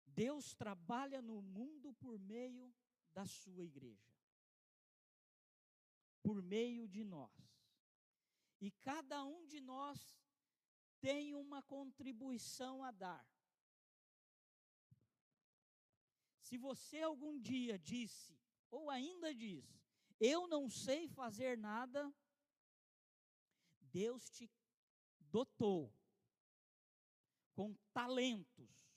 Deus 0.05 0.53
trabalha 0.53 1.21
no 1.21 1.41
mundo 1.41 1.93
por 1.93 2.19
meio 2.19 2.75
da 3.13 3.25
sua 3.25 3.63
igreja, 3.63 4.11
por 6.21 6.41
meio 6.41 6.89
de 6.89 7.05
nós. 7.05 7.31
E 8.59 8.69
cada 8.89 9.23
um 9.23 9.45
de 9.45 9.61
nós 9.61 9.97
tem 10.99 11.33
uma 11.35 11.61
contribuição 11.63 12.83
a 12.83 12.91
dar. 12.91 13.25
Se 16.41 16.57
você 16.57 17.01
algum 17.01 17.39
dia 17.39 17.79
disse, 17.79 18.37
ou 18.69 18.89
ainda 18.89 19.33
diz, 19.33 19.65
eu 20.19 20.47
não 20.47 20.69
sei 20.69 21.07
fazer 21.07 21.57
nada, 21.57 22.13
Deus 23.79 24.29
te 24.29 24.47
dotou 25.31 25.93
com 27.53 27.73
talentos 27.93 28.93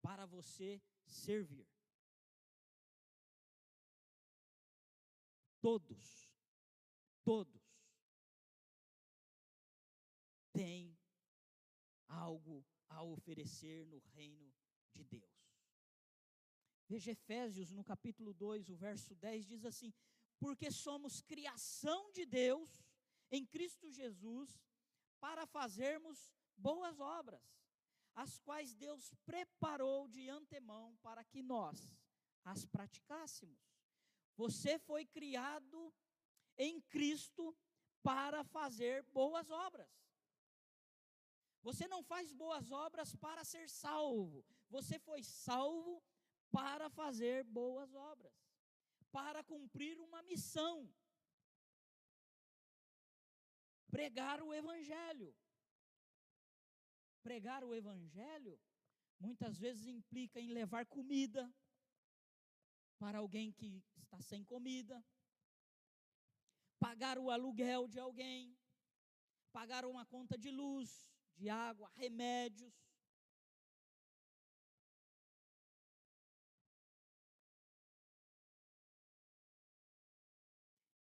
para 0.00 0.26
você 0.26 0.80
servir. 1.04 1.66
Todos, 5.60 6.30
todos 7.24 7.60
têm 10.52 10.96
algo 12.06 12.64
a 12.88 13.02
oferecer 13.02 13.84
no 13.86 13.98
reino 14.14 14.54
de 14.92 15.02
Deus. 15.04 15.36
Veja 16.88 17.10
Efésios 17.10 17.72
no 17.72 17.82
capítulo 17.82 18.32
2, 18.32 18.70
o 18.70 18.76
verso 18.76 19.14
10 19.16 19.46
diz 19.46 19.64
assim: 19.64 19.92
Porque 20.38 20.70
somos 20.70 21.20
criação 21.20 22.12
de 22.12 22.24
Deus 22.24 22.86
em 23.30 23.44
Cristo 23.44 23.90
Jesus 23.90 24.56
para 25.20 25.46
fazermos 25.46 26.32
boas 26.56 27.00
obras, 27.00 27.42
as 28.14 28.38
quais 28.38 28.74
Deus 28.74 29.14
preparou 29.24 30.08
de 30.08 30.28
antemão 30.28 30.96
para 31.02 31.24
que 31.24 31.42
nós 31.42 31.90
as 32.44 32.64
praticássemos. 32.64 33.58
Você 34.36 34.78
foi 34.78 35.04
criado 35.04 35.92
em 36.56 36.80
Cristo 36.80 37.56
para 38.02 38.44
fazer 38.44 39.02
boas 39.04 39.50
obras. 39.50 39.90
Você 41.62 41.88
não 41.88 42.02
faz 42.02 42.32
boas 42.32 42.70
obras 42.70 43.14
para 43.16 43.42
ser 43.44 43.68
salvo. 43.68 44.44
Você 44.70 44.98
foi 45.00 45.22
salvo 45.22 46.02
para 46.50 46.88
fazer 46.88 47.42
boas 47.44 47.92
obras, 47.94 48.32
para 49.10 49.42
cumprir 49.42 49.98
uma 50.00 50.22
missão. 50.22 50.88
Pregar 53.90 54.42
o 54.42 54.52
evangelho. 54.52 55.34
Pregar 57.22 57.64
o 57.64 57.74
evangelho 57.74 58.60
muitas 59.18 59.58
vezes 59.58 59.86
implica 59.86 60.40
em 60.40 60.48
levar 60.48 60.86
comida 60.86 61.52
para 62.98 63.18
alguém 63.18 63.52
que 63.52 63.82
está 63.96 64.20
sem 64.20 64.44
comida, 64.44 65.04
pagar 66.78 67.18
o 67.18 67.30
aluguel 67.30 67.88
de 67.88 67.98
alguém, 67.98 68.56
pagar 69.52 69.84
uma 69.84 70.04
conta 70.06 70.36
de 70.38 70.50
luz, 70.50 71.10
de 71.36 71.48
água, 71.48 71.90
remédios. 71.94 72.74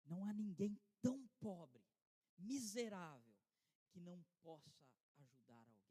Não 0.04 0.24
há 0.26 0.32
ninguém 0.32 0.78
tão 1.00 1.26
pobre, 1.40 1.71
miserável, 2.42 3.34
que 3.90 4.00
não 4.00 4.22
possa 4.42 4.86
ajudar 5.16 5.54
alguém. 5.54 5.82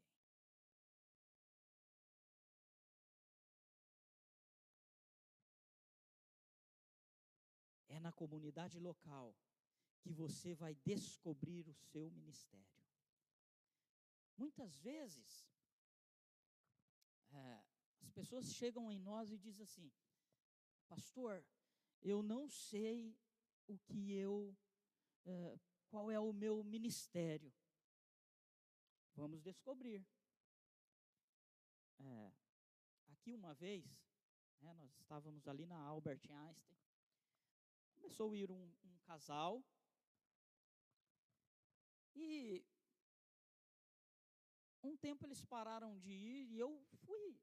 É 7.88 8.00
na 8.00 8.12
comunidade 8.12 8.78
local 8.78 9.34
que 10.00 10.12
você 10.12 10.54
vai 10.54 10.74
descobrir 10.74 11.68
o 11.68 11.74
seu 11.74 12.10
ministério. 12.10 12.66
Muitas 14.36 14.76
vezes, 14.78 15.46
é, 17.30 17.62
as 18.00 18.10
pessoas 18.10 18.52
chegam 18.52 18.90
em 18.90 18.98
nós 18.98 19.30
e 19.30 19.38
dizem 19.38 19.62
assim: 19.62 19.92
Pastor, 20.88 21.44
eu 22.00 22.22
não 22.22 22.48
sei 22.48 23.16
o 23.68 23.78
que 23.78 24.12
eu, 24.12 24.56
é, 25.24 25.58
qual 25.92 26.10
é 26.10 26.18
o 26.18 26.32
meu 26.32 26.64
ministério. 26.64 27.52
Vamos 29.14 29.42
descobrir. 29.42 30.02
É, 32.00 32.32
aqui 33.08 33.34
uma 33.34 33.52
vez, 33.52 33.84
né, 34.62 34.72
nós 34.72 34.90
estávamos 34.96 35.46
ali 35.46 35.66
na 35.66 35.76
Albert 35.76 36.22
Einstein, 36.30 36.78
começou 37.94 38.32
a 38.32 38.36
ir 38.36 38.50
um, 38.50 38.74
um 38.84 38.98
casal, 39.00 39.62
e 42.14 42.64
um 44.82 44.96
tempo 44.96 45.26
eles 45.26 45.44
pararam 45.44 45.98
de 45.98 46.10
ir 46.10 46.52
e 46.52 46.58
eu 46.58 46.82
fui, 47.04 47.38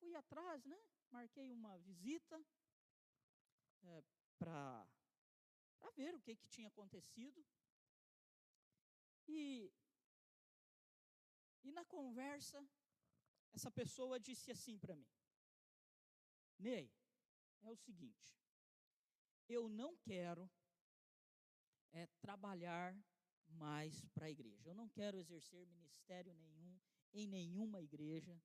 fui 0.00 0.16
atrás, 0.16 0.64
né? 0.64 0.78
Marquei 1.10 1.52
uma 1.52 1.78
visita 1.78 2.44
é, 3.84 4.02
para 4.36 4.86
ver 5.94 6.14
o 6.14 6.20
que, 6.20 6.34
que 6.36 6.48
tinha 6.48 6.68
acontecido. 6.68 7.44
E, 9.28 9.70
e 11.62 11.70
na 11.70 11.84
conversa, 11.84 12.66
essa 13.52 13.70
pessoa 13.70 14.18
disse 14.18 14.50
assim 14.50 14.78
para 14.78 14.96
mim: 14.96 15.08
Ney, 16.58 16.90
é 17.62 17.70
o 17.70 17.76
seguinte, 17.76 18.36
eu 19.48 19.68
não 19.68 19.96
quero 19.98 20.50
é, 21.92 22.06
trabalhar 22.20 22.96
mais 23.48 24.04
para 24.06 24.26
a 24.26 24.30
igreja. 24.30 24.68
Eu 24.68 24.74
não 24.74 24.88
quero 24.88 25.18
exercer 25.18 25.66
ministério 25.66 26.34
nenhum 26.34 26.78
em 27.12 27.26
nenhuma 27.26 27.80
igreja. 27.80 28.40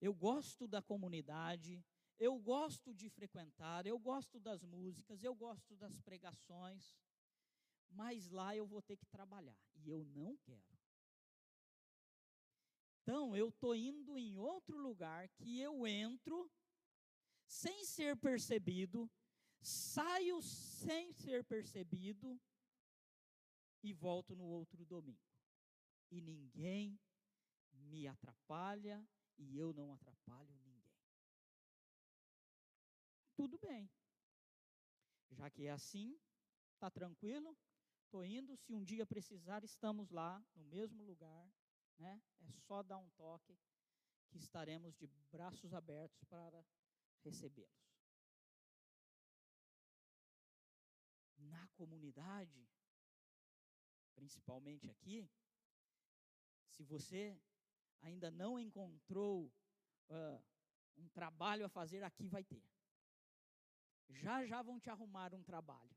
Eu 0.00 0.14
gosto 0.14 0.68
da 0.68 0.80
comunidade, 0.80 1.84
eu 2.18 2.38
gosto 2.38 2.94
de 2.94 3.08
frequentar, 3.08 3.86
eu 3.86 3.98
gosto 3.98 4.38
das 4.38 4.62
músicas, 4.62 5.24
eu 5.24 5.34
gosto 5.34 5.74
das 5.76 6.00
pregações, 6.00 6.96
mas 7.90 8.28
lá 8.28 8.54
eu 8.54 8.66
vou 8.66 8.82
ter 8.82 8.96
que 8.96 9.06
trabalhar 9.06 9.58
e 9.76 9.90
eu 9.90 10.04
não 10.04 10.36
quero. 10.38 10.78
Então 13.02 13.34
eu 13.34 13.48
estou 13.48 13.74
indo 13.74 14.18
em 14.18 14.36
outro 14.36 14.76
lugar 14.76 15.28
que 15.30 15.58
eu 15.58 15.86
entro 15.86 16.50
sem 17.46 17.84
ser 17.84 18.16
percebido, 18.18 19.10
saio 19.62 20.42
sem 20.42 21.12
ser 21.12 21.42
percebido 21.44 22.38
e 23.82 23.92
volto 23.92 24.36
no 24.36 24.44
outro 24.44 24.84
domingo. 24.84 25.18
E 26.10 26.20
ninguém 26.20 27.00
me 27.72 28.06
atrapalha 28.06 29.02
e 29.38 29.56
eu 29.56 29.72
não 29.72 29.92
atrapalho 29.92 30.54
ninguém. 30.58 30.92
Tudo 33.34 33.58
bem. 33.58 33.90
Já 35.30 35.48
que 35.50 35.64
é 35.64 35.70
assim, 35.70 36.18
está 36.74 36.90
tranquilo, 36.90 37.56
estou 38.08 38.24
indo. 38.24 38.56
Se 38.56 38.72
um 38.72 38.82
dia 38.82 39.06
precisar, 39.06 39.62
estamos 39.62 40.10
lá, 40.10 40.42
no 40.54 40.64
mesmo 40.64 41.04
lugar. 41.04 41.52
Né? 41.98 42.20
É 42.40 42.52
só 42.52 42.82
dar 42.82 42.96
um 42.96 43.08
toque 43.10 43.56
que 44.30 44.38
estaremos 44.38 44.96
de 44.96 45.06
braços 45.30 45.74
abertos 45.74 46.24
para 46.24 46.64
recebê-los. 47.22 47.86
Na 51.36 51.68
comunidade, 51.68 52.68
principalmente 54.14 54.90
aqui, 54.90 55.28
se 56.70 56.82
você 56.84 57.40
ainda 58.00 58.30
não 58.30 58.58
encontrou 58.58 59.52
uh, 60.08 60.44
um 60.96 61.08
trabalho 61.08 61.64
a 61.64 61.68
fazer, 61.68 62.02
aqui 62.02 62.26
vai 62.26 62.44
ter. 62.44 62.62
Já 64.08 64.46
já 64.46 64.62
vão 64.62 64.80
te 64.80 64.88
arrumar 64.88 65.34
um 65.34 65.42
trabalho. 65.42 65.96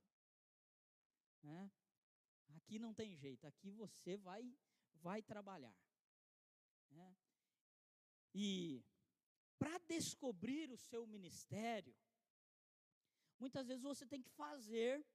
Né? 1.43 1.71
Aqui 2.55 2.79
não 2.79 2.93
tem 2.93 3.15
jeito, 3.15 3.45
aqui 3.47 3.71
você 3.71 4.17
vai, 4.17 4.55
vai 4.95 5.21
trabalhar. 5.21 5.75
Né? 6.91 7.15
E 8.33 8.83
para 9.57 9.77
descobrir 9.79 10.71
o 10.71 10.77
seu 10.77 11.05
ministério, 11.05 11.95
muitas 13.39 13.67
vezes 13.67 13.83
você 13.83 14.05
tem 14.05 14.21
que 14.21 14.29
fazer 14.29 15.05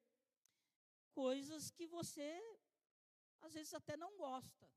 coisas 1.13 1.71
que 1.71 1.87
você, 1.87 2.31
às 3.41 3.55
vezes, 3.55 3.73
até 3.75 3.97
não 3.97 4.17
gosta, 4.17 4.71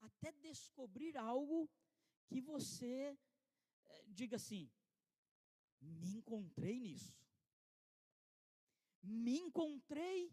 até 0.00 0.32
descobrir 0.32 1.16
algo 1.16 1.68
que 2.28 2.40
você 2.40 3.18
eh, 3.88 4.04
diga 4.08 4.36
assim: 4.36 4.70
me 5.80 6.16
encontrei 6.16 6.78
nisso, 6.78 7.18
me 9.02 9.38
encontrei 9.38 10.32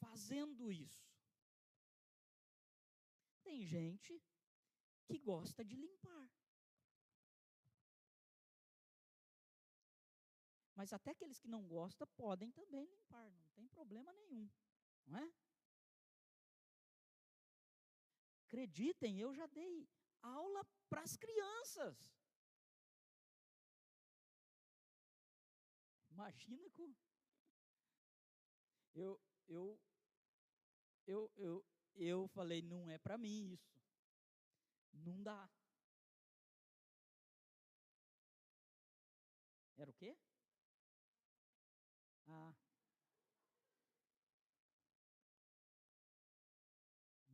fazendo 0.00 0.70
isso. 0.70 1.06
Tem 3.42 3.64
gente 3.64 4.22
que 5.06 5.18
gosta 5.18 5.64
de 5.64 5.76
limpar. 5.76 6.28
Mas 10.74 10.92
até 10.92 11.10
aqueles 11.10 11.38
que 11.38 11.48
não 11.48 11.66
gostam 11.66 12.06
podem 12.08 12.50
também 12.50 12.84
limpar, 12.84 13.30
não 13.30 13.48
tem 13.54 13.66
problema 13.68 14.12
nenhum, 14.12 14.50
não 15.06 15.18
é? 15.18 15.32
Acreditem, 18.46 19.18
eu 19.18 19.34
já 19.34 19.46
dei 19.46 19.88
aula 20.22 20.64
para 20.90 21.02
as 21.02 21.16
crianças. 21.16 21.96
Imagina 26.10 26.68
com 26.70 26.94
eu 28.94 29.20
eu 29.48 29.78
eu 31.06 31.30
eu 31.36 31.64
eu 31.94 32.28
falei 32.28 32.60
não 32.62 32.90
é 32.90 32.98
para 32.98 33.16
mim 33.18 33.52
isso. 33.52 33.76
Não 34.92 35.22
dá. 35.22 35.48
Era 39.78 39.90
o 39.90 39.94
quê? 39.94 40.16
Ah. 42.28 42.52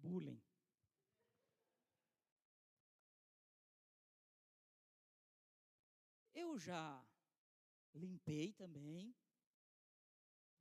Bullying. 0.02 0.42
Eu 6.34 6.58
já 6.58 7.02
limpei 7.94 8.52
também, 8.52 9.14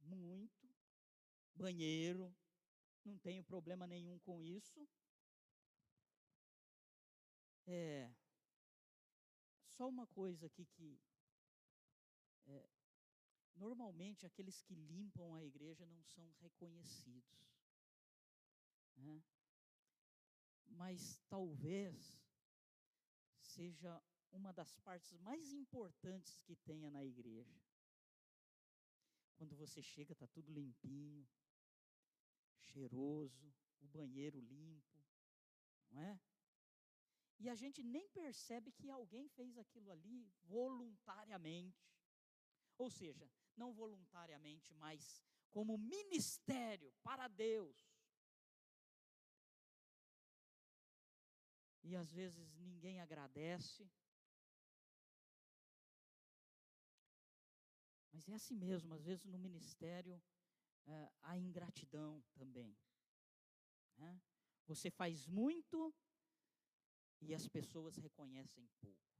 muito, 0.02 0.61
banheiro, 1.62 2.36
não 3.06 3.18
tenho 3.20 3.44
problema 3.44 3.86
nenhum 3.86 4.18
com 4.20 4.42
isso. 4.42 4.88
É, 7.68 8.12
só 9.78 9.88
uma 9.88 10.08
coisa 10.08 10.48
aqui 10.48 10.66
que 10.66 11.00
é, 12.48 12.70
normalmente 13.56 14.26
aqueles 14.26 14.62
que 14.64 14.74
limpam 14.74 15.36
a 15.36 15.44
igreja 15.44 15.86
não 15.86 16.04
são 16.04 16.28
reconhecidos. 16.40 17.48
Né? 18.98 19.24
Mas 20.66 21.22
talvez 21.30 22.20
seja 23.40 24.02
uma 24.32 24.52
das 24.52 24.76
partes 24.78 25.12
mais 25.20 25.52
importantes 25.54 26.42
que 26.42 26.56
tenha 26.56 26.90
na 26.90 27.04
igreja. 27.04 27.62
Quando 29.36 29.56
você 29.56 29.82
chega, 29.82 30.14
está 30.14 30.28
tudo 30.28 30.54
limpinho, 30.54 31.28
cheiroso, 32.72 33.48
o 33.82 33.88
banheiro 33.88 34.40
limpo, 34.40 34.98
não 35.90 36.02
é? 36.02 36.20
E 37.44 37.50
a 37.50 37.56
gente 37.56 37.82
nem 37.84 38.08
percebe 38.10 38.72
que 38.72 38.90
alguém 38.90 39.28
fez 39.30 39.58
aquilo 39.58 39.90
ali 39.92 40.20
voluntariamente. 40.44 41.84
Ou 42.78 42.90
seja, 42.90 43.28
não 43.58 43.74
voluntariamente, 43.74 44.74
mas 44.76 45.24
como 45.50 45.78
ministério 45.96 46.92
para 47.02 47.28
Deus. 47.28 47.78
E 51.84 51.96
às 51.96 52.12
vezes 52.12 52.54
ninguém 52.60 53.02
agradece. 53.02 53.90
Mas 58.12 58.30
é 58.30 58.34
assim 58.34 58.56
mesmo, 58.56 58.94
às 58.94 59.04
vezes 59.04 59.26
no 59.26 59.40
ministério 59.40 60.22
é, 60.88 61.12
há 61.22 61.38
ingratidão 61.38 62.24
também. 62.34 62.78
Né? 63.98 64.22
Você 64.68 64.90
faz 64.90 65.28
muito 65.28 65.94
e 67.22 67.34
as 67.34 67.48
pessoas 67.48 67.98
reconhecem 67.98 68.68
pouco. 68.80 69.12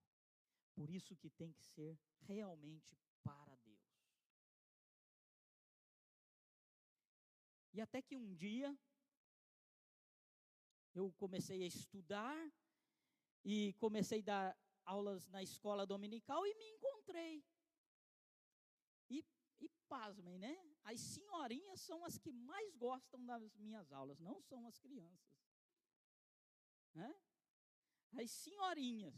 Por 0.74 0.90
isso 0.90 1.16
que 1.16 1.30
tem 1.30 1.52
que 1.54 1.64
ser 1.64 2.00
realmente 2.22 2.98
para 3.24 3.56
Deus. 3.58 3.82
E 7.74 7.80
até 7.80 8.02
que 8.02 8.16
um 8.16 8.34
dia 8.34 8.78
eu 10.94 11.12
comecei 11.14 11.64
a 11.64 11.68
estudar 11.68 12.52
e 13.44 13.74
comecei 13.74 14.20
a 14.22 14.26
dar 14.26 14.58
aulas 14.86 15.28
na 15.28 15.42
escola 15.42 15.86
dominical 15.86 16.46
e 16.46 16.56
me 16.56 16.66
encontrei. 16.66 17.44
E, 19.10 19.24
e 19.60 19.70
pasmem, 19.88 20.38
né? 20.38 20.71
As 20.84 21.00
senhorinhas 21.00 21.80
são 21.82 22.04
as 22.04 22.18
que 22.18 22.32
mais 22.32 22.76
gostam 22.76 23.24
das 23.26 23.56
minhas 23.56 23.92
aulas, 23.92 24.20
não 24.20 24.42
são 24.42 24.66
as 24.68 24.78
crianças. 24.80 25.40
Né? 26.94 27.16
As 28.14 28.32
senhorinhas. 28.32 29.16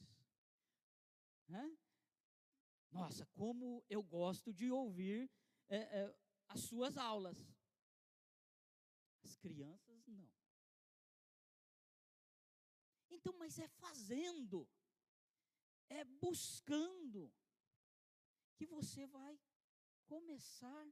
Né? 1.47 1.77
Nossa, 2.91 3.25
como 3.27 3.83
eu 3.89 4.03
gosto 4.03 4.53
de 4.53 4.71
ouvir 4.71 5.31
é, 5.67 5.77
é, 5.77 6.15
as 6.49 6.61
suas 6.61 6.97
aulas. 6.97 7.37
As 9.23 9.35
crianças, 9.37 10.05
não. 10.05 10.31
Então, 13.09 13.33
mas 13.37 13.57
é 13.57 13.67
fazendo, 13.67 14.67
é 15.89 16.03
buscando, 16.03 17.33
que 18.55 18.65
você 18.65 19.05
vai 19.07 19.39
começar 20.05 20.87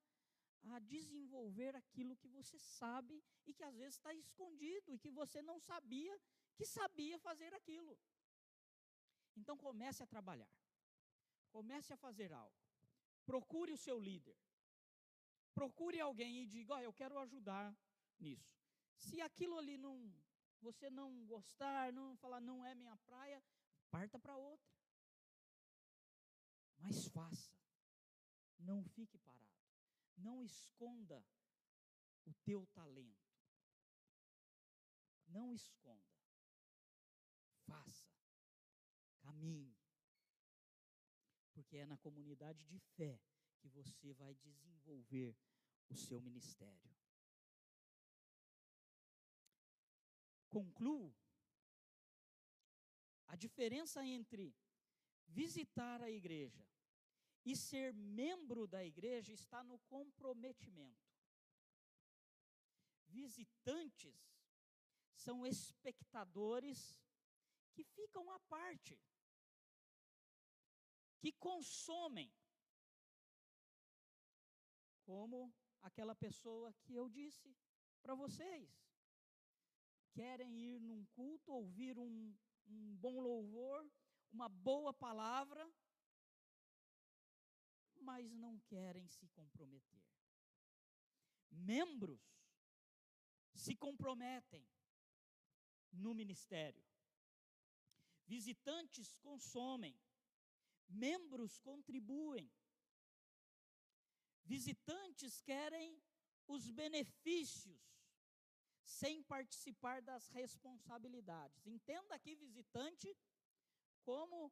a 0.63 0.79
desenvolver 0.79 1.75
aquilo 1.75 2.15
que 2.15 2.27
você 2.27 2.57
sabe 2.59 3.23
e 3.45 3.53
que 3.53 3.63
às 3.63 3.75
vezes 3.75 3.95
está 3.95 4.13
escondido 4.13 4.93
e 4.93 4.99
que 4.99 5.09
você 5.09 5.41
não 5.41 5.59
sabia 5.59 6.19
que 6.55 6.65
sabia 6.65 7.17
fazer 7.19 7.53
aquilo. 7.53 7.97
Então 9.35 9.57
comece 9.57 10.03
a 10.03 10.07
trabalhar. 10.07 10.53
Comece 11.49 11.91
a 11.93 11.97
fazer 11.97 12.31
algo. 12.31 12.55
Procure 13.25 13.71
o 13.73 13.77
seu 13.77 13.99
líder. 13.99 14.37
Procure 15.53 15.99
alguém 15.99 16.43
e 16.43 16.45
diga: 16.45 16.75
oh, 16.75 16.79
eu 16.79 16.93
quero 16.93 17.17
ajudar 17.19 17.75
nisso. 18.19 18.53
Se 18.95 19.19
aquilo 19.21 19.57
ali 19.57 19.77
não 19.77 20.13
você 20.61 20.89
não 20.89 21.25
gostar, 21.25 21.91
não 21.91 22.15
falar 22.17 22.39
não 22.39 22.63
é 22.63 22.75
minha 22.75 22.95
praia, 22.97 23.43
parta 23.89 24.19
para 24.19 24.37
outra. 24.37 24.71
Mas 26.77 27.07
faça. 27.07 27.51
Não 28.59 28.83
fique 28.83 29.17
parado. 29.17 29.50
Não 30.21 30.43
esconda 30.43 31.25
o 32.25 32.33
teu 32.45 32.65
talento. 32.67 33.31
Não 35.27 35.53
esconda. 35.53 36.15
Faça. 37.65 38.07
Caminhe. 39.19 39.75
Porque 41.53 41.77
é 41.77 41.85
na 41.85 41.97
comunidade 41.97 42.63
de 42.65 42.79
fé 42.79 43.19
que 43.59 43.67
você 43.69 44.13
vai 44.13 44.35
desenvolver 44.35 45.35
o 45.89 45.95
seu 45.95 46.21
ministério. 46.21 46.91
Concluo. 50.49 51.15
A 53.27 53.35
diferença 53.35 54.05
entre 54.05 54.53
visitar 55.27 56.01
a 56.01 56.11
igreja 56.11 56.70
e 57.45 57.55
ser 57.55 57.93
membro 57.93 58.67
da 58.67 58.83
igreja 58.85 59.33
está 59.33 59.63
no 59.63 59.79
comprometimento. 59.79 61.11
Visitantes 63.07 64.15
são 65.15 65.45
espectadores 65.45 66.99
que 67.73 67.83
ficam 67.83 68.29
à 68.31 68.39
parte, 68.41 68.99
que 71.19 71.31
consomem, 71.33 72.31
como 75.03 75.53
aquela 75.81 76.15
pessoa 76.15 76.73
que 76.83 76.93
eu 76.95 77.09
disse 77.09 77.55
para 78.01 78.15
vocês. 78.15 78.69
querem 80.13 80.57
ir 80.59 80.79
num 80.81 81.05
culto, 81.05 81.53
ouvir 81.53 81.97
um, 81.97 82.35
um 82.67 82.95
bom 82.97 83.19
louvor, 83.21 83.89
uma 84.31 84.49
boa 84.49 84.93
palavra, 84.93 85.69
mas 88.01 88.33
não 88.33 88.59
querem 88.61 89.07
se 89.07 89.27
comprometer. 89.29 90.03
Membros 91.51 92.21
se 93.53 93.75
comprometem 93.75 94.67
no 95.91 96.13
ministério. 96.13 96.83
Visitantes 98.25 99.17
consomem, 99.17 99.99
membros 100.87 101.59
contribuem. 101.59 102.51
Visitantes 104.43 105.41
querem 105.41 106.01
os 106.47 106.69
benefícios 106.69 107.81
sem 108.83 109.23
participar 109.23 110.01
das 110.01 110.27
responsabilidades. 110.29 111.65
Entenda 111.65 112.15
aqui, 112.15 112.35
visitante, 112.35 113.15
como 114.03 114.51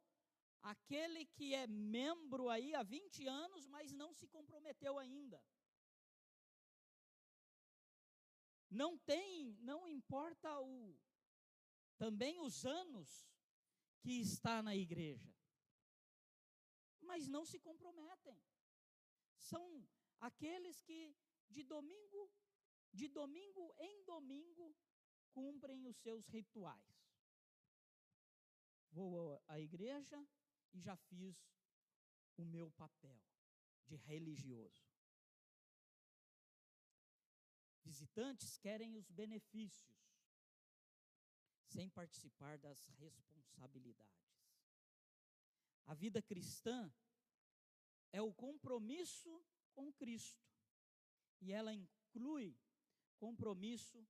aquele 0.62 1.26
que 1.26 1.54
é 1.54 1.66
membro 1.66 2.48
aí 2.48 2.74
há 2.74 2.82
20 2.82 3.26
anos, 3.26 3.66
mas 3.66 3.92
não 3.92 4.12
se 4.12 4.26
comprometeu 4.28 4.98
ainda. 4.98 5.42
Não 8.70 8.96
tem, 8.98 9.56
não 9.60 9.86
importa 9.88 10.60
o 10.60 10.96
também 11.98 12.40
os 12.40 12.64
anos 12.64 13.28
que 14.00 14.20
está 14.20 14.62
na 14.62 14.74
igreja. 14.74 15.34
Mas 17.02 17.28
não 17.28 17.44
se 17.44 17.58
comprometem. 17.58 18.40
São 19.36 19.86
aqueles 20.20 20.80
que 20.82 21.14
de 21.48 21.62
domingo 21.62 22.30
de 22.92 23.08
domingo 23.08 23.74
em 23.78 24.04
domingo 24.04 24.74
cumprem 25.32 25.86
os 25.86 25.96
seus 25.98 26.26
rituais. 26.26 26.90
Vou 28.90 29.40
à 29.46 29.60
igreja 29.60 30.26
e 30.72 30.80
já 30.80 30.96
fiz 30.96 31.36
o 32.36 32.44
meu 32.44 32.70
papel 32.72 33.20
de 33.86 33.96
religioso. 33.96 34.88
Visitantes 37.84 38.56
querem 38.58 38.96
os 38.96 39.10
benefícios, 39.10 39.98
sem 41.66 41.88
participar 41.88 42.58
das 42.58 42.80
responsabilidades. 42.98 44.30
A 45.86 45.94
vida 45.94 46.22
cristã 46.22 46.92
é 48.12 48.22
o 48.22 48.32
compromisso 48.32 49.44
com 49.72 49.92
Cristo, 49.92 50.46
e 51.40 51.52
ela 51.52 51.72
inclui 51.74 52.56
compromisso 53.18 54.06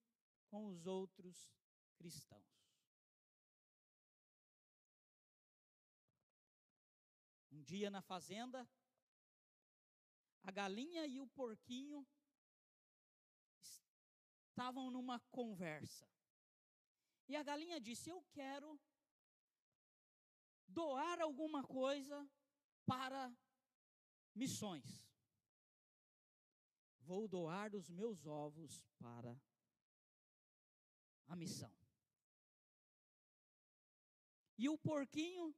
com 0.48 0.66
os 0.66 0.86
outros 0.86 1.50
cristãos. 1.96 2.59
Um 7.60 7.62
dia 7.62 7.90
na 7.90 8.00
fazenda, 8.00 8.66
a 10.42 10.50
galinha 10.50 11.06
e 11.06 11.20
o 11.20 11.26
porquinho 11.26 12.08
estavam 13.60 14.90
numa 14.90 15.20
conversa. 15.30 16.08
E 17.28 17.36
a 17.36 17.42
galinha 17.42 17.78
disse: 17.78 18.08
Eu 18.08 18.24
quero 18.32 18.80
doar 20.66 21.20
alguma 21.20 21.62
coisa 21.62 22.26
para 22.86 23.30
missões. 24.34 25.06
Vou 27.00 27.28
doar 27.28 27.74
os 27.74 27.90
meus 27.90 28.24
ovos 28.24 28.86
para 28.98 29.38
a 31.26 31.36
missão. 31.36 31.74
E 34.56 34.66
o 34.66 34.78
porquinho 34.78 35.54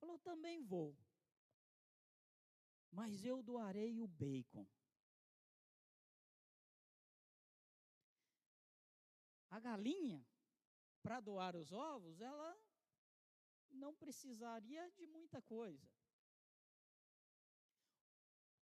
falou: 0.00 0.18
Também 0.20 0.64
vou 0.64 0.96
mas 2.90 3.24
eu 3.24 3.42
doarei 3.42 4.00
o 4.00 4.06
bacon. 4.06 4.66
A 9.50 9.60
galinha, 9.60 10.26
para 11.02 11.20
doar 11.20 11.56
os 11.56 11.72
ovos, 11.72 12.20
ela 12.20 12.56
não 13.70 13.94
precisaria 13.94 14.90
de 14.90 15.06
muita 15.06 15.40
coisa. 15.42 15.88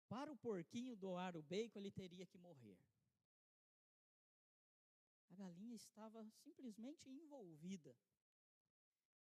Para 0.09 0.33
o 0.33 0.37
porquinho 0.37 0.95
doar 0.97 1.37
o 1.37 1.43
bacon, 1.43 1.81
ele 1.81 1.91
teria 1.91 2.25
que 2.25 2.39
morrer. 2.39 2.79
A 5.29 5.35
galinha 5.35 5.75
estava 5.75 6.25
simplesmente 6.31 7.11
envolvida. 7.11 7.97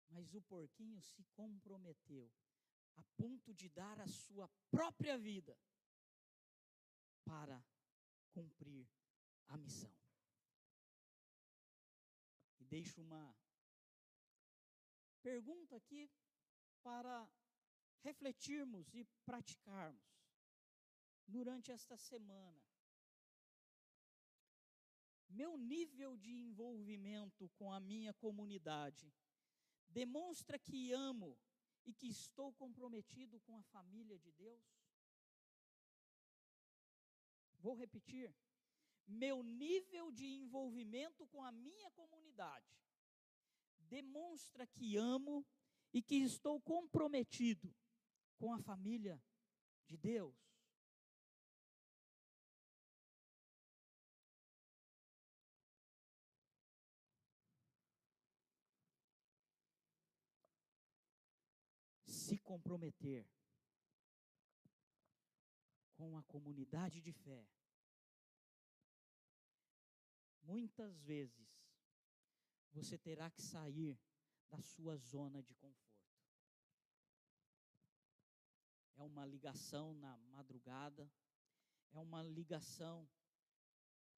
Mas 0.08 0.34
o 0.34 0.42
porquinho 0.42 1.00
se 1.00 1.22
comprometeu 1.34 2.32
a 2.96 3.02
ponto 3.16 3.54
de 3.54 3.68
dar 3.68 4.00
a 4.00 4.06
sua 4.06 4.48
própria 4.70 5.18
vida 5.18 5.56
para 7.24 7.62
cumprir 8.32 8.88
a 9.48 9.56
missão. 9.56 9.94
E 12.58 12.64
deixo 12.64 13.00
uma 13.00 13.34
pergunta 15.22 15.76
aqui 15.76 16.10
para 16.82 17.28
refletirmos 18.02 18.94
e 18.94 19.04
praticarmos 19.24 20.10
durante 21.26 21.70
esta 21.70 21.96
semana. 21.96 22.60
Meu 25.28 25.56
nível 25.56 26.16
de 26.16 26.32
envolvimento 26.32 27.48
com 27.50 27.72
a 27.72 27.78
minha 27.78 28.12
comunidade 28.14 29.12
demonstra 29.88 30.58
que 30.58 30.92
amo 30.92 31.38
e 31.86 31.92
que 31.92 32.08
estou 32.08 32.52
comprometido 32.54 33.40
com 33.40 33.56
a 33.56 33.62
família 33.64 34.18
de 34.18 34.30
Deus? 34.32 34.62
Vou 37.58 37.74
repetir. 37.74 38.34
Meu 39.06 39.42
nível 39.42 40.12
de 40.12 40.24
envolvimento 40.24 41.26
com 41.26 41.42
a 41.42 41.50
minha 41.50 41.90
comunidade 41.90 42.78
demonstra 43.88 44.66
que 44.66 44.96
amo 44.96 45.44
e 45.92 46.00
que 46.00 46.16
estou 46.16 46.60
comprometido 46.60 47.74
com 48.38 48.52
a 48.52 48.58
família 48.60 49.20
de 49.86 49.96
Deus. 49.96 50.49
Se 62.30 62.38
comprometer 62.38 63.28
com 65.94 66.16
a 66.16 66.22
comunidade 66.22 67.00
de 67.00 67.12
fé, 67.12 67.44
muitas 70.40 71.00
vezes 71.00 71.50
você 72.70 72.96
terá 72.96 73.28
que 73.32 73.42
sair 73.42 73.98
da 74.48 74.62
sua 74.62 74.96
zona 74.96 75.42
de 75.42 75.52
conforto. 75.56 76.06
É 78.94 79.02
uma 79.02 79.26
ligação 79.26 79.92
na 79.94 80.16
madrugada, 80.18 81.10
é 81.90 81.98
uma 81.98 82.22
ligação 82.22 83.08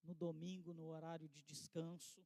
no 0.02 0.14
domingo, 0.14 0.74
no 0.74 0.84
horário 0.84 1.30
de 1.30 1.42
descanso. 1.42 2.22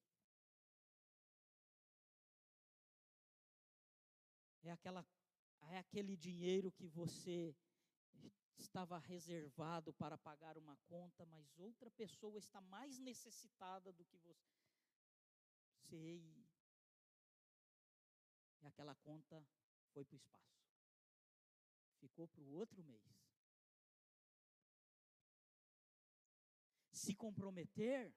É 4.64 4.72
aquela 4.72 5.04
é 5.70 5.78
aquele 5.78 6.16
dinheiro 6.16 6.70
que 6.72 6.86
você 6.86 7.54
estava 8.58 8.98
reservado 8.98 9.92
para 9.94 10.16
pagar 10.18 10.56
uma 10.56 10.76
conta, 10.88 11.24
mas 11.26 11.58
outra 11.58 11.90
pessoa 11.90 12.38
está 12.38 12.60
mais 12.60 12.98
necessitada 12.98 13.92
do 13.92 14.04
que 14.04 14.18
você. 14.18 14.56
E, 15.92 16.46
e 18.60 18.66
aquela 18.66 18.94
conta 18.96 19.44
foi 19.92 20.04
para 20.04 20.14
o 20.14 20.16
espaço. 20.16 20.66
Ficou 21.98 22.28
para 22.28 22.42
o 22.42 22.52
outro 22.52 22.82
mês. 22.82 23.04
Se 26.92 27.14
comprometer 27.14 28.12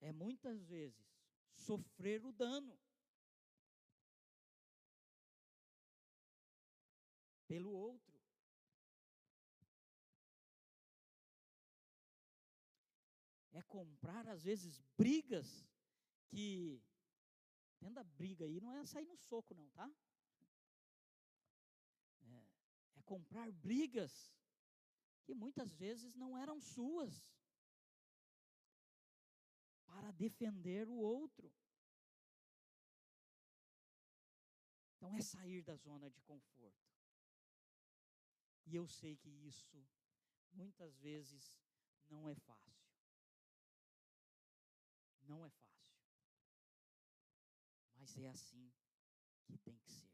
é 0.00 0.12
muitas 0.12 0.62
vezes 0.64 1.18
sofrer 1.54 2.24
o 2.24 2.32
dano. 2.32 2.78
Pelo 7.48 7.72
outro. 7.72 8.16
É 13.52 13.62
comprar, 13.62 14.28
às 14.28 14.44
vezes, 14.44 14.80
brigas 14.96 15.66
que. 16.28 16.80
Entenda 17.76 18.04
briga 18.04 18.44
aí, 18.44 18.60
não 18.60 18.72
é 18.72 18.84
sair 18.86 19.06
no 19.06 19.16
soco, 19.16 19.54
não, 19.54 19.68
tá? 19.70 19.90
É, 22.22 22.98
é 22.98 23.02
comprar 23.02 23.50
brigas 23.52 24.32
que 25.24 25.34
muitas 25.34 25.74
vezes 25.74 26.14
não 26.14 26.36
eram 26.36 26.60
suas. 26.60 27.24
para 29.88 30.12
defender 30.12 30.88
o 30.88 30.94
outro. 30.94 31.52
Então 34.96 35.14
é 35.16 35.20
sair 35.20 35.62
da 35.62 35.74
zona 35.76 36.10
de 36.10 36.20
conforto. 36.22 36.97
E 38.70 38.76
eu 38.76 38.86
sei 38.86 39.16
que 39.16 39.30
isso 39.30 39.82
muitas 40.52 40.94
vezes 40.98 41.58
não 42.10 42.28
é 42.28 42.34
fácil. 42.34 42.86
Não 45.22 45.42
é 45.42 45.48
fácil. 45.48 45.88
Mas 47.96 48.14
é 48.18 48.28
assim 48.28 48.70
que 49.46 49.56
tem 49.56 49.78
que 49.78 49.90
ser. 49.90 50.12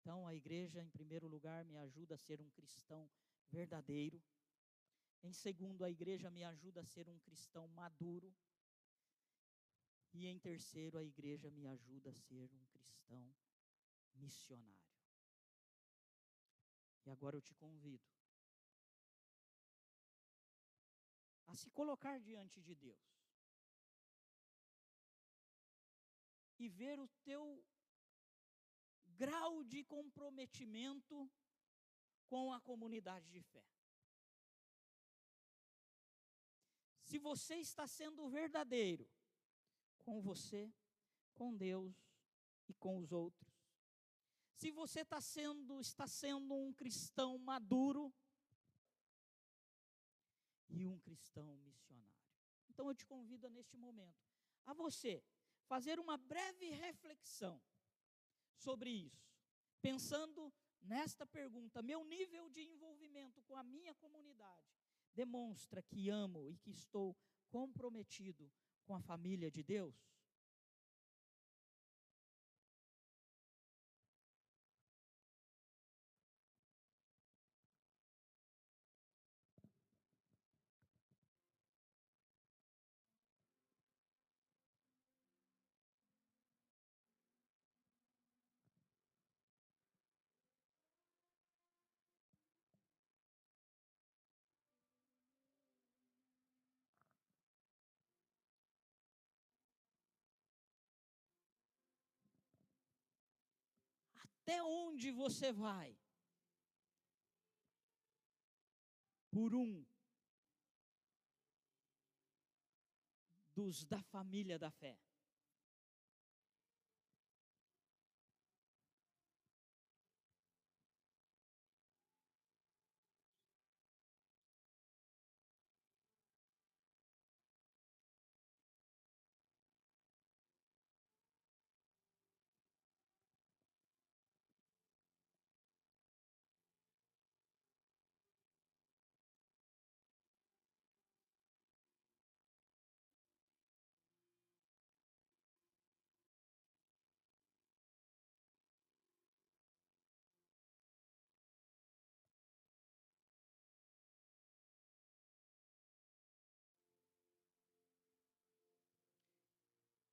Então 0.00 0.26
a 0.26 0.34
igreja, 0.34 0.82
em 0.82 0.88
primeiro 0.88 1.28
lugar, 1.28 1.62
me 1.66 1.76
ajuda 1.76 2.14
a 2.14 2.18
ser 2.18 2.40
um 2.40 2.48
cristão 2.48 3.10
verdadeiro. 3.50 4.22
Em 5.22 5.34
segundo, 5.34 5.84
a 5.84 5.90
igreja 5.90 6.30
me 6.30 6.42
ajuda 6.42 6.80
a 6.80 6.86
ser 6.86 7.10
um 7.10 7.18
cristão 7.18 7.68
maduro. 7.68 8.34
E 10.14 10.26
em 10.26 10.38
terceiro, 10.38 10.96
a 10.96 11.04
igreja 11.04 11.50
me 11.50 11.66
ajuda 11.66 12.08
a 12.08 12.14
ser 12.14 12.50
um 12.54 12.64
cristão 12.72 13.34
missionário. 14.14 14.89
E 17.10 17.12
agora 17.12 17.36
eu 17.36 17.42
te 17.42 17.52
convido 17.56 18.08
a 21.48 21.56
se 21.56 21.68
colocar 21.70 22.20
diante 22.20 22.62
de 22.62 22.72
Deus 22.76 23.04
e 26.56 26.68
ver 26.68 27.00
o 27.00 27.08
teu 27.24 27.66
grau 29.06 29.64
de 29.64 29.82
comprometimento 29.82 31.28
com 32.28 32.52
a 32.52 32.60
comunidade 32.60 33.28
de 33.32 33.42
fé. 33.42 33.66
Se 37.02 37.18
você 37.18 37.56
está 37.56 37.88
sendo 37.88 38.30
verdadeiro 38.30 39.10
com 39.98 40.20
você, 40.20 40.72
com 41.34 41.56
Deus 41.56 41.92
e 42.68 42.74
com 42.74 42.98
os 42.98 43.10
outros, 43.10 43.49
se 44.60 44.70
você 44.70 45.00
está 45.00 45.22
sendo, 45.22 45.80
está 45.80 46.06
sendo 46.06 46.54
um 46.54 46.70
cristão 46.74 47.38
maduro 47.38 48.12
e 50.68 50.86
um 50.86 50.98
cristão 50.98 51.56
missionário. 51.64 52.28
Então 52.68 52.86
eu 52.86 52.94
te 52.94 53.06
convido 53.06 53.48
neste 53.48 53.74
momento 53.78 54.22
a 54.66 54.74
você 54.74 55.24
fazer 55.64 55.98
uma 55.98 56.18
breve 56.18 56.68
reflexão 56.72 57.58
sobre 58.54 58.90
isso, 58.90 59.32
pensando 59.80 60.52
nesta 60.82 61.24
pergunta: 61.26 61.80
meu 61.80 62.04
nível 62.04 62.50
de 62.50 62.60
envolvimento 62.60 63.40
com 63.44 63.56
a 63.56 63.64
minha 63.64 63.94
comunidade 63.94 64.68
demonstra 65.14 65.82
que 65.82 66.10
amo 66.10 66.50
e 66.50 66.58
que 66.58 66.70
estou 66.70 67.16
comprometido 67.48 68.52
com 68.84 68.94
a 68.94 69.00
família 69.00 69.50
de 69.50 69.62
Deus? 69.62 69.96
Até 104.50 104.64
onde 104.64 105.12
você 105.12 105.52
vai? 105.52 105.96
Por 109.30 109.54
um 109.54 109.86
dos 113.54 113.84
da 113.84 114.02
família 114.02 114.58
da 114.58 114.72
fé. 114.72 114.98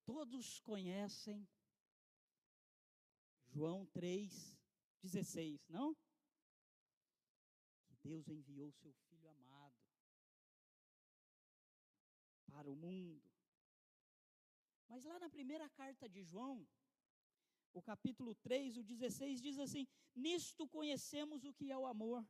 Todos 0.08 0.62
conhecem 0.62 1.46
João 3.46 3.86
3,16, 3.88 5.60
não? 5.68 5.94
Que 7.88 7.98
Deus 8.02 8.30
enviou 8.30 8.72
seu 8.72 8.94
Filho 8.94 9.28
amado 9.30 9.76
para 12.46 12.72
o 12.72 12.76
mundo. 12.76 13.22
Mas 14.88 15.04
lá 15.04 15.20
na 15.20 15.30
primeira 15.30 15.70
carta 15.72 16.08
de 16.08 16.24
João, 16.24 16.66
o 17.74 17.82
capítulo 17.82 18.34
3, 18.36 18.78
o 18.78 18.84
16, 18.84 19.42
diz 19.42 19.60
assim: 19.60 19.86
Nisto 20.16 20.70
conhecemos 20.70 21.44
o 21.44 21.54
que 21.54 21.70
é 21.70 21.78
o 21.78 21.86
amor. 21.86 22.26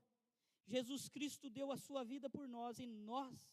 Jesus 0.66 1.08
Cristo 1.08 1.48
deu 1.48 1.72
a 1.72 1.78
sua 1.78 2.04
vida 2.04 2.28
por 2.28 2.48
nós 2.48 2.80
e 2.80 2.88
nós 2.88 3.48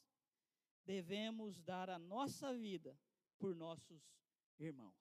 devemos 0.87 1.61
dar 1.61 1.91
a 1.91 1.99
nossa 1.99 2.55
vida 2.55 2.99
por 3.39 3.55
nossos 3.55 4.03
irmãos. 4.59 4.97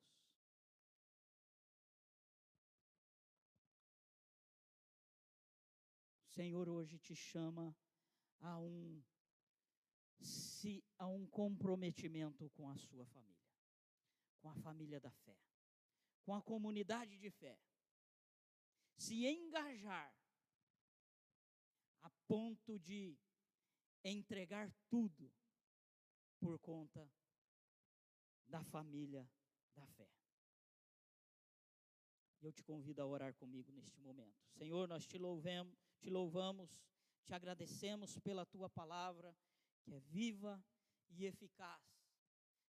O 6.25 6.29
Senhor 6.34 6.67
hoje 6.67 6.97
te 6.97 7.15
chama 7.15 7.75
a 8.39 8.59
um 8.59 9.03
se 10.19 10.84
a 10.97 11.07
um 11.07 11.27
comprometimento 11.27 12.49
com 12.51 12.69
a 12.69 12.77
sua 12.77 13.05
família, 13.07 13.51
com 14.41 14.49
a 14.49 14.55
família 14.55 14.99
da 14.99 15.11
fé, 15.11 15.38
com 16.23 16.34
a 16.34 16.41
comunidade 16.41 17.17
de 17.17 17.29
fé. 17.29 17.59
Se 18.97 19.25
engajar 19.25 20.15
a 22.01 22.09
ponto 22.27 22.79
de 22.79 23.17
entregar 24.03 24.71
tudo 24.89 25.31
por 26.39 26.59
conta 26.59 27.09
da 28.54 28.64
família 28.66 29.28
da 29.74 29.84
fé. 29.88 30.08
E 32.39 32.45
eu 32.45 32.54
te 32.54 32.62
convido 32.62 33.01
a 33.01 33.06
orar 33.08 33.34
comigo 33.34 33.72
neste 33.72 33.99
momento. 33.99 34.39
Senhor, 34.51 34.88
nós 34.88 35.08
te 35.08 35.18
louvemos, 35.18 35.76
te 35.99 36.12
louvamos, 36.12 36.70
te 37.26 37.34
agradecemos 37.34 38.20
pela 38.20 38.45
tua 38.45 38.70
palavra, 38.70 39.36
que 39.82 39.91
é 39.95 39.99
viva 40.01 40.64
e 41.10 41.26
eficaz. 41.26 41.82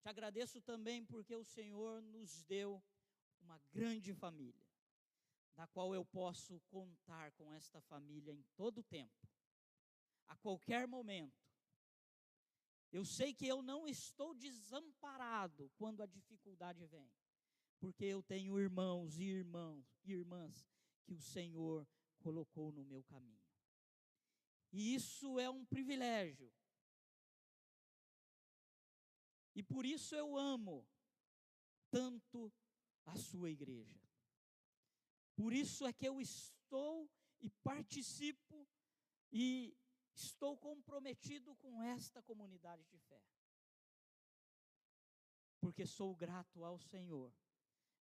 Te 0.01 0.07
agradeço 0.07 0.61
também 0.61 1.03
porque 1.03 1.35
o 1.35 1.43
Senhor 1.43 1.99
nos 2.03 2.43
deu 2.43 2.79
uma 3.41 3.59
grande 3.71 4.13
família, 4.13 4.67
da 5.55 5.65
qual 5.65 5.95
eu 5.95 6.05
posso 6.05 6.59
contar 6.69 7.31
com 7.31 7.51
esta 7.51 7.81
família 7.81 8.31
em 8.31 8.43
todo 8.55 8.81
o 8.81 8.83
tempo, 8.83 9.27
a 10.27 10.35
qualquer 10.35 10.87
momento 10.87 11.40
eu 12.91 13.05
sei 13.05 13.33
que 13.33 13.47
eu 13.47 13.61
não 13.61 13.87
estou 13.87 14.33
desamparado 14.33 15.71
quando 15.77 16.01
a 16.01 16.05
dificuldade 16.05 16.85
vem, 16.85 17.09
porque 17.79 18.05
eu 18.05 18.21
tenho 18.21 18.59
irmãos 18.59 19.17
e 19.17 19.23
irmãos 19.23 19.85
e 20.03 20.11
irmãs 20.11 20.67
que 21.03 21.13
o 21.13 21.21
Senhor 21.21 21.87
colocou 22.19 22.71
no 22.71 22.83
meu 22.83 23.03
caminho. 23.03 23.41
E 24.71 24.93
isso 24.93 25.39
é 25.39 25.49
um 25.49 25.65
privilégio. 25.65 26.51
E 29.53 29.61
por 29.61 29.85
isso 29.85 30.15
eu 30.15 30.37
amo 30.37 30.87
tanto 31.89 32.53
a 33.05 33.17
sua 33.17 33.49
igreja. 33.49 33.99
Por 35.35 35.53
isso 35.53 35.85
é 35.85 35.91
que 35.91 36.07
eu 36.07 36.21
estou 36.21 37.09
e 37.41 37.49
participo 37.63 38.67
e 39.31 39.75
Estou 40.23 40.57
comprometido 40.57 41.55
com 41.55 41.81
esta 41.81 42.21
comunidade 42.21 42.83
de 42.85 42.97
fé. 42.99 43.21
porque 45.61 45.85
sou 45.85 46.15
grato 46.15 46.65
ao 46.65 46.79
Senhor 46.79 47.31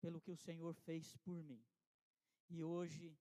pelo 0.01 0.21
que 0.21 0.31
o 0.31 0.37
Senhor 0.37 0.75
fez 0.75 1.15
por 1.19 1.43
mim. 1.45 1.63
E 2.49 2.63
hoje 2.63 3.17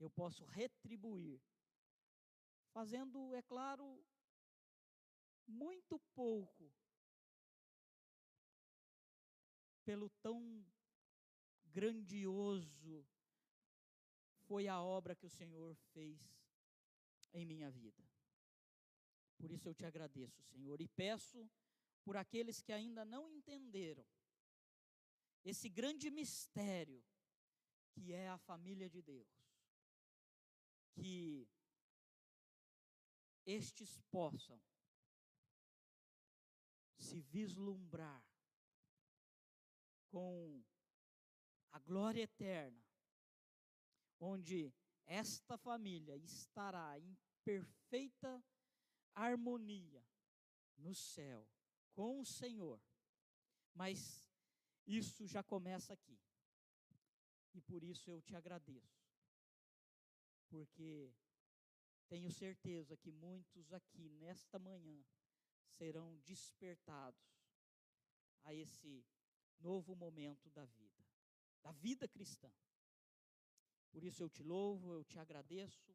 eu 0.00 0.10
posso 0.10 0.44
retribuir, 0.44 1.40
fazendo, 2.72 3.34
é 3.34 3.42
claro, 3.42 4.04
muito 5.46 5.98
pouco 6.12 6.74
pelo 9.84 10.10
tão 10.10 10.66
grandioso 11.66 13.06
foi 14.40 14.66
a 14.68 14.80
obra 14.82 15.14
que 15.14 15.24
o 15.24 15.30
Senhor 15.30 15.74
fez 15.92 16.20
em 17.32 17.46
minha 17.46 17.70
vida. 17.70 18.11
Por 19.42 19.50
isso 19.50 19.68
eu 19.68 19.74
te 19.74 19.84
agradeço, 19.84 20.40
Senhor, 20.44 20.80
e 20.80 20.86
peço 20.86 21.50
por 22.04 22.16
aqueles 22.16 22.62
que 22.62 22.72
ainda 22.72 23.04
não 23.04 23.28
entenderam 23.28 24.06
esse 25.44 25.68
grande 25.68 26.12
mistério 26.12 27.04
que 27.90 28.12
é 28.12 28.28
a 28.28 28.38
família 28.38 28.88
de 28.88 29.02
Deus, 29.02 29.28
que 30.92 31.48
estes 33.44 33.98
possam 34.12 34.62
se 36.96 37.20
vislumbrar 37.20 38.24
com 40.06 40.62
a 41.72 41.80
glória 41.80 42.22
eterna, 42.22 42.86
onde 44.20 44.72
esta 45.04 45.58
família 45.58 46.16
estará 46.16 46.96
em 47.00 47.18
perfeita 47.42 48.40
harmonia 49.14 50.04
no 50.76 50.94
céu 50.94 51.46
com 51.92 52.20
o 52.20 52.24
Senhor. 52.24 52.80
Mas 53.74 54.28
isso 54.86 55.26
já 55.26 55.42
começa 55.42 55.92
aqui. 55.92 56.18
E 57.54 57.60
por 57.60 57.82
isso 57.82 58.10
eu 58.10 58.20
te 58.20 58.34
agradeço. 58.34 59.02
Porque 60.48 61.14
tenho 62.08 62.30
certeza 62.30 62.96
que 62.96 63.10
muitos 63.10 63.72
aqui 63.72 64.08
nesta 64.10 64.58
manhã 64.58 65.04
serão 65.66 66.18
despertados 66.18 67.42
a 68.44 68.52
esse 68.54 69.04
novo 69.60 69.94
momento 69.94 70.50
da 70.50 70.64
vida, 70.64 71.04
da 71.62 71.72
vida 71.72 72.08
cristã. 72.08 72.52
Por 73.90 74.02
isso 74.02 74.22
eu 74.22 74.28
te 74.28 74.42
louvo, 74.42 74.92
eu 74.92 75.04
te 75.04 75.18
agradeço, 75.18 75.94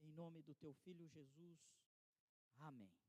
em 0.00 0.12
nome 0.12 0.42
do 0.42 0.54
teu 0.54 0.74
filho 0.74 1.06
Jesus. 1.08 1.75
Amém. 2.60 3.05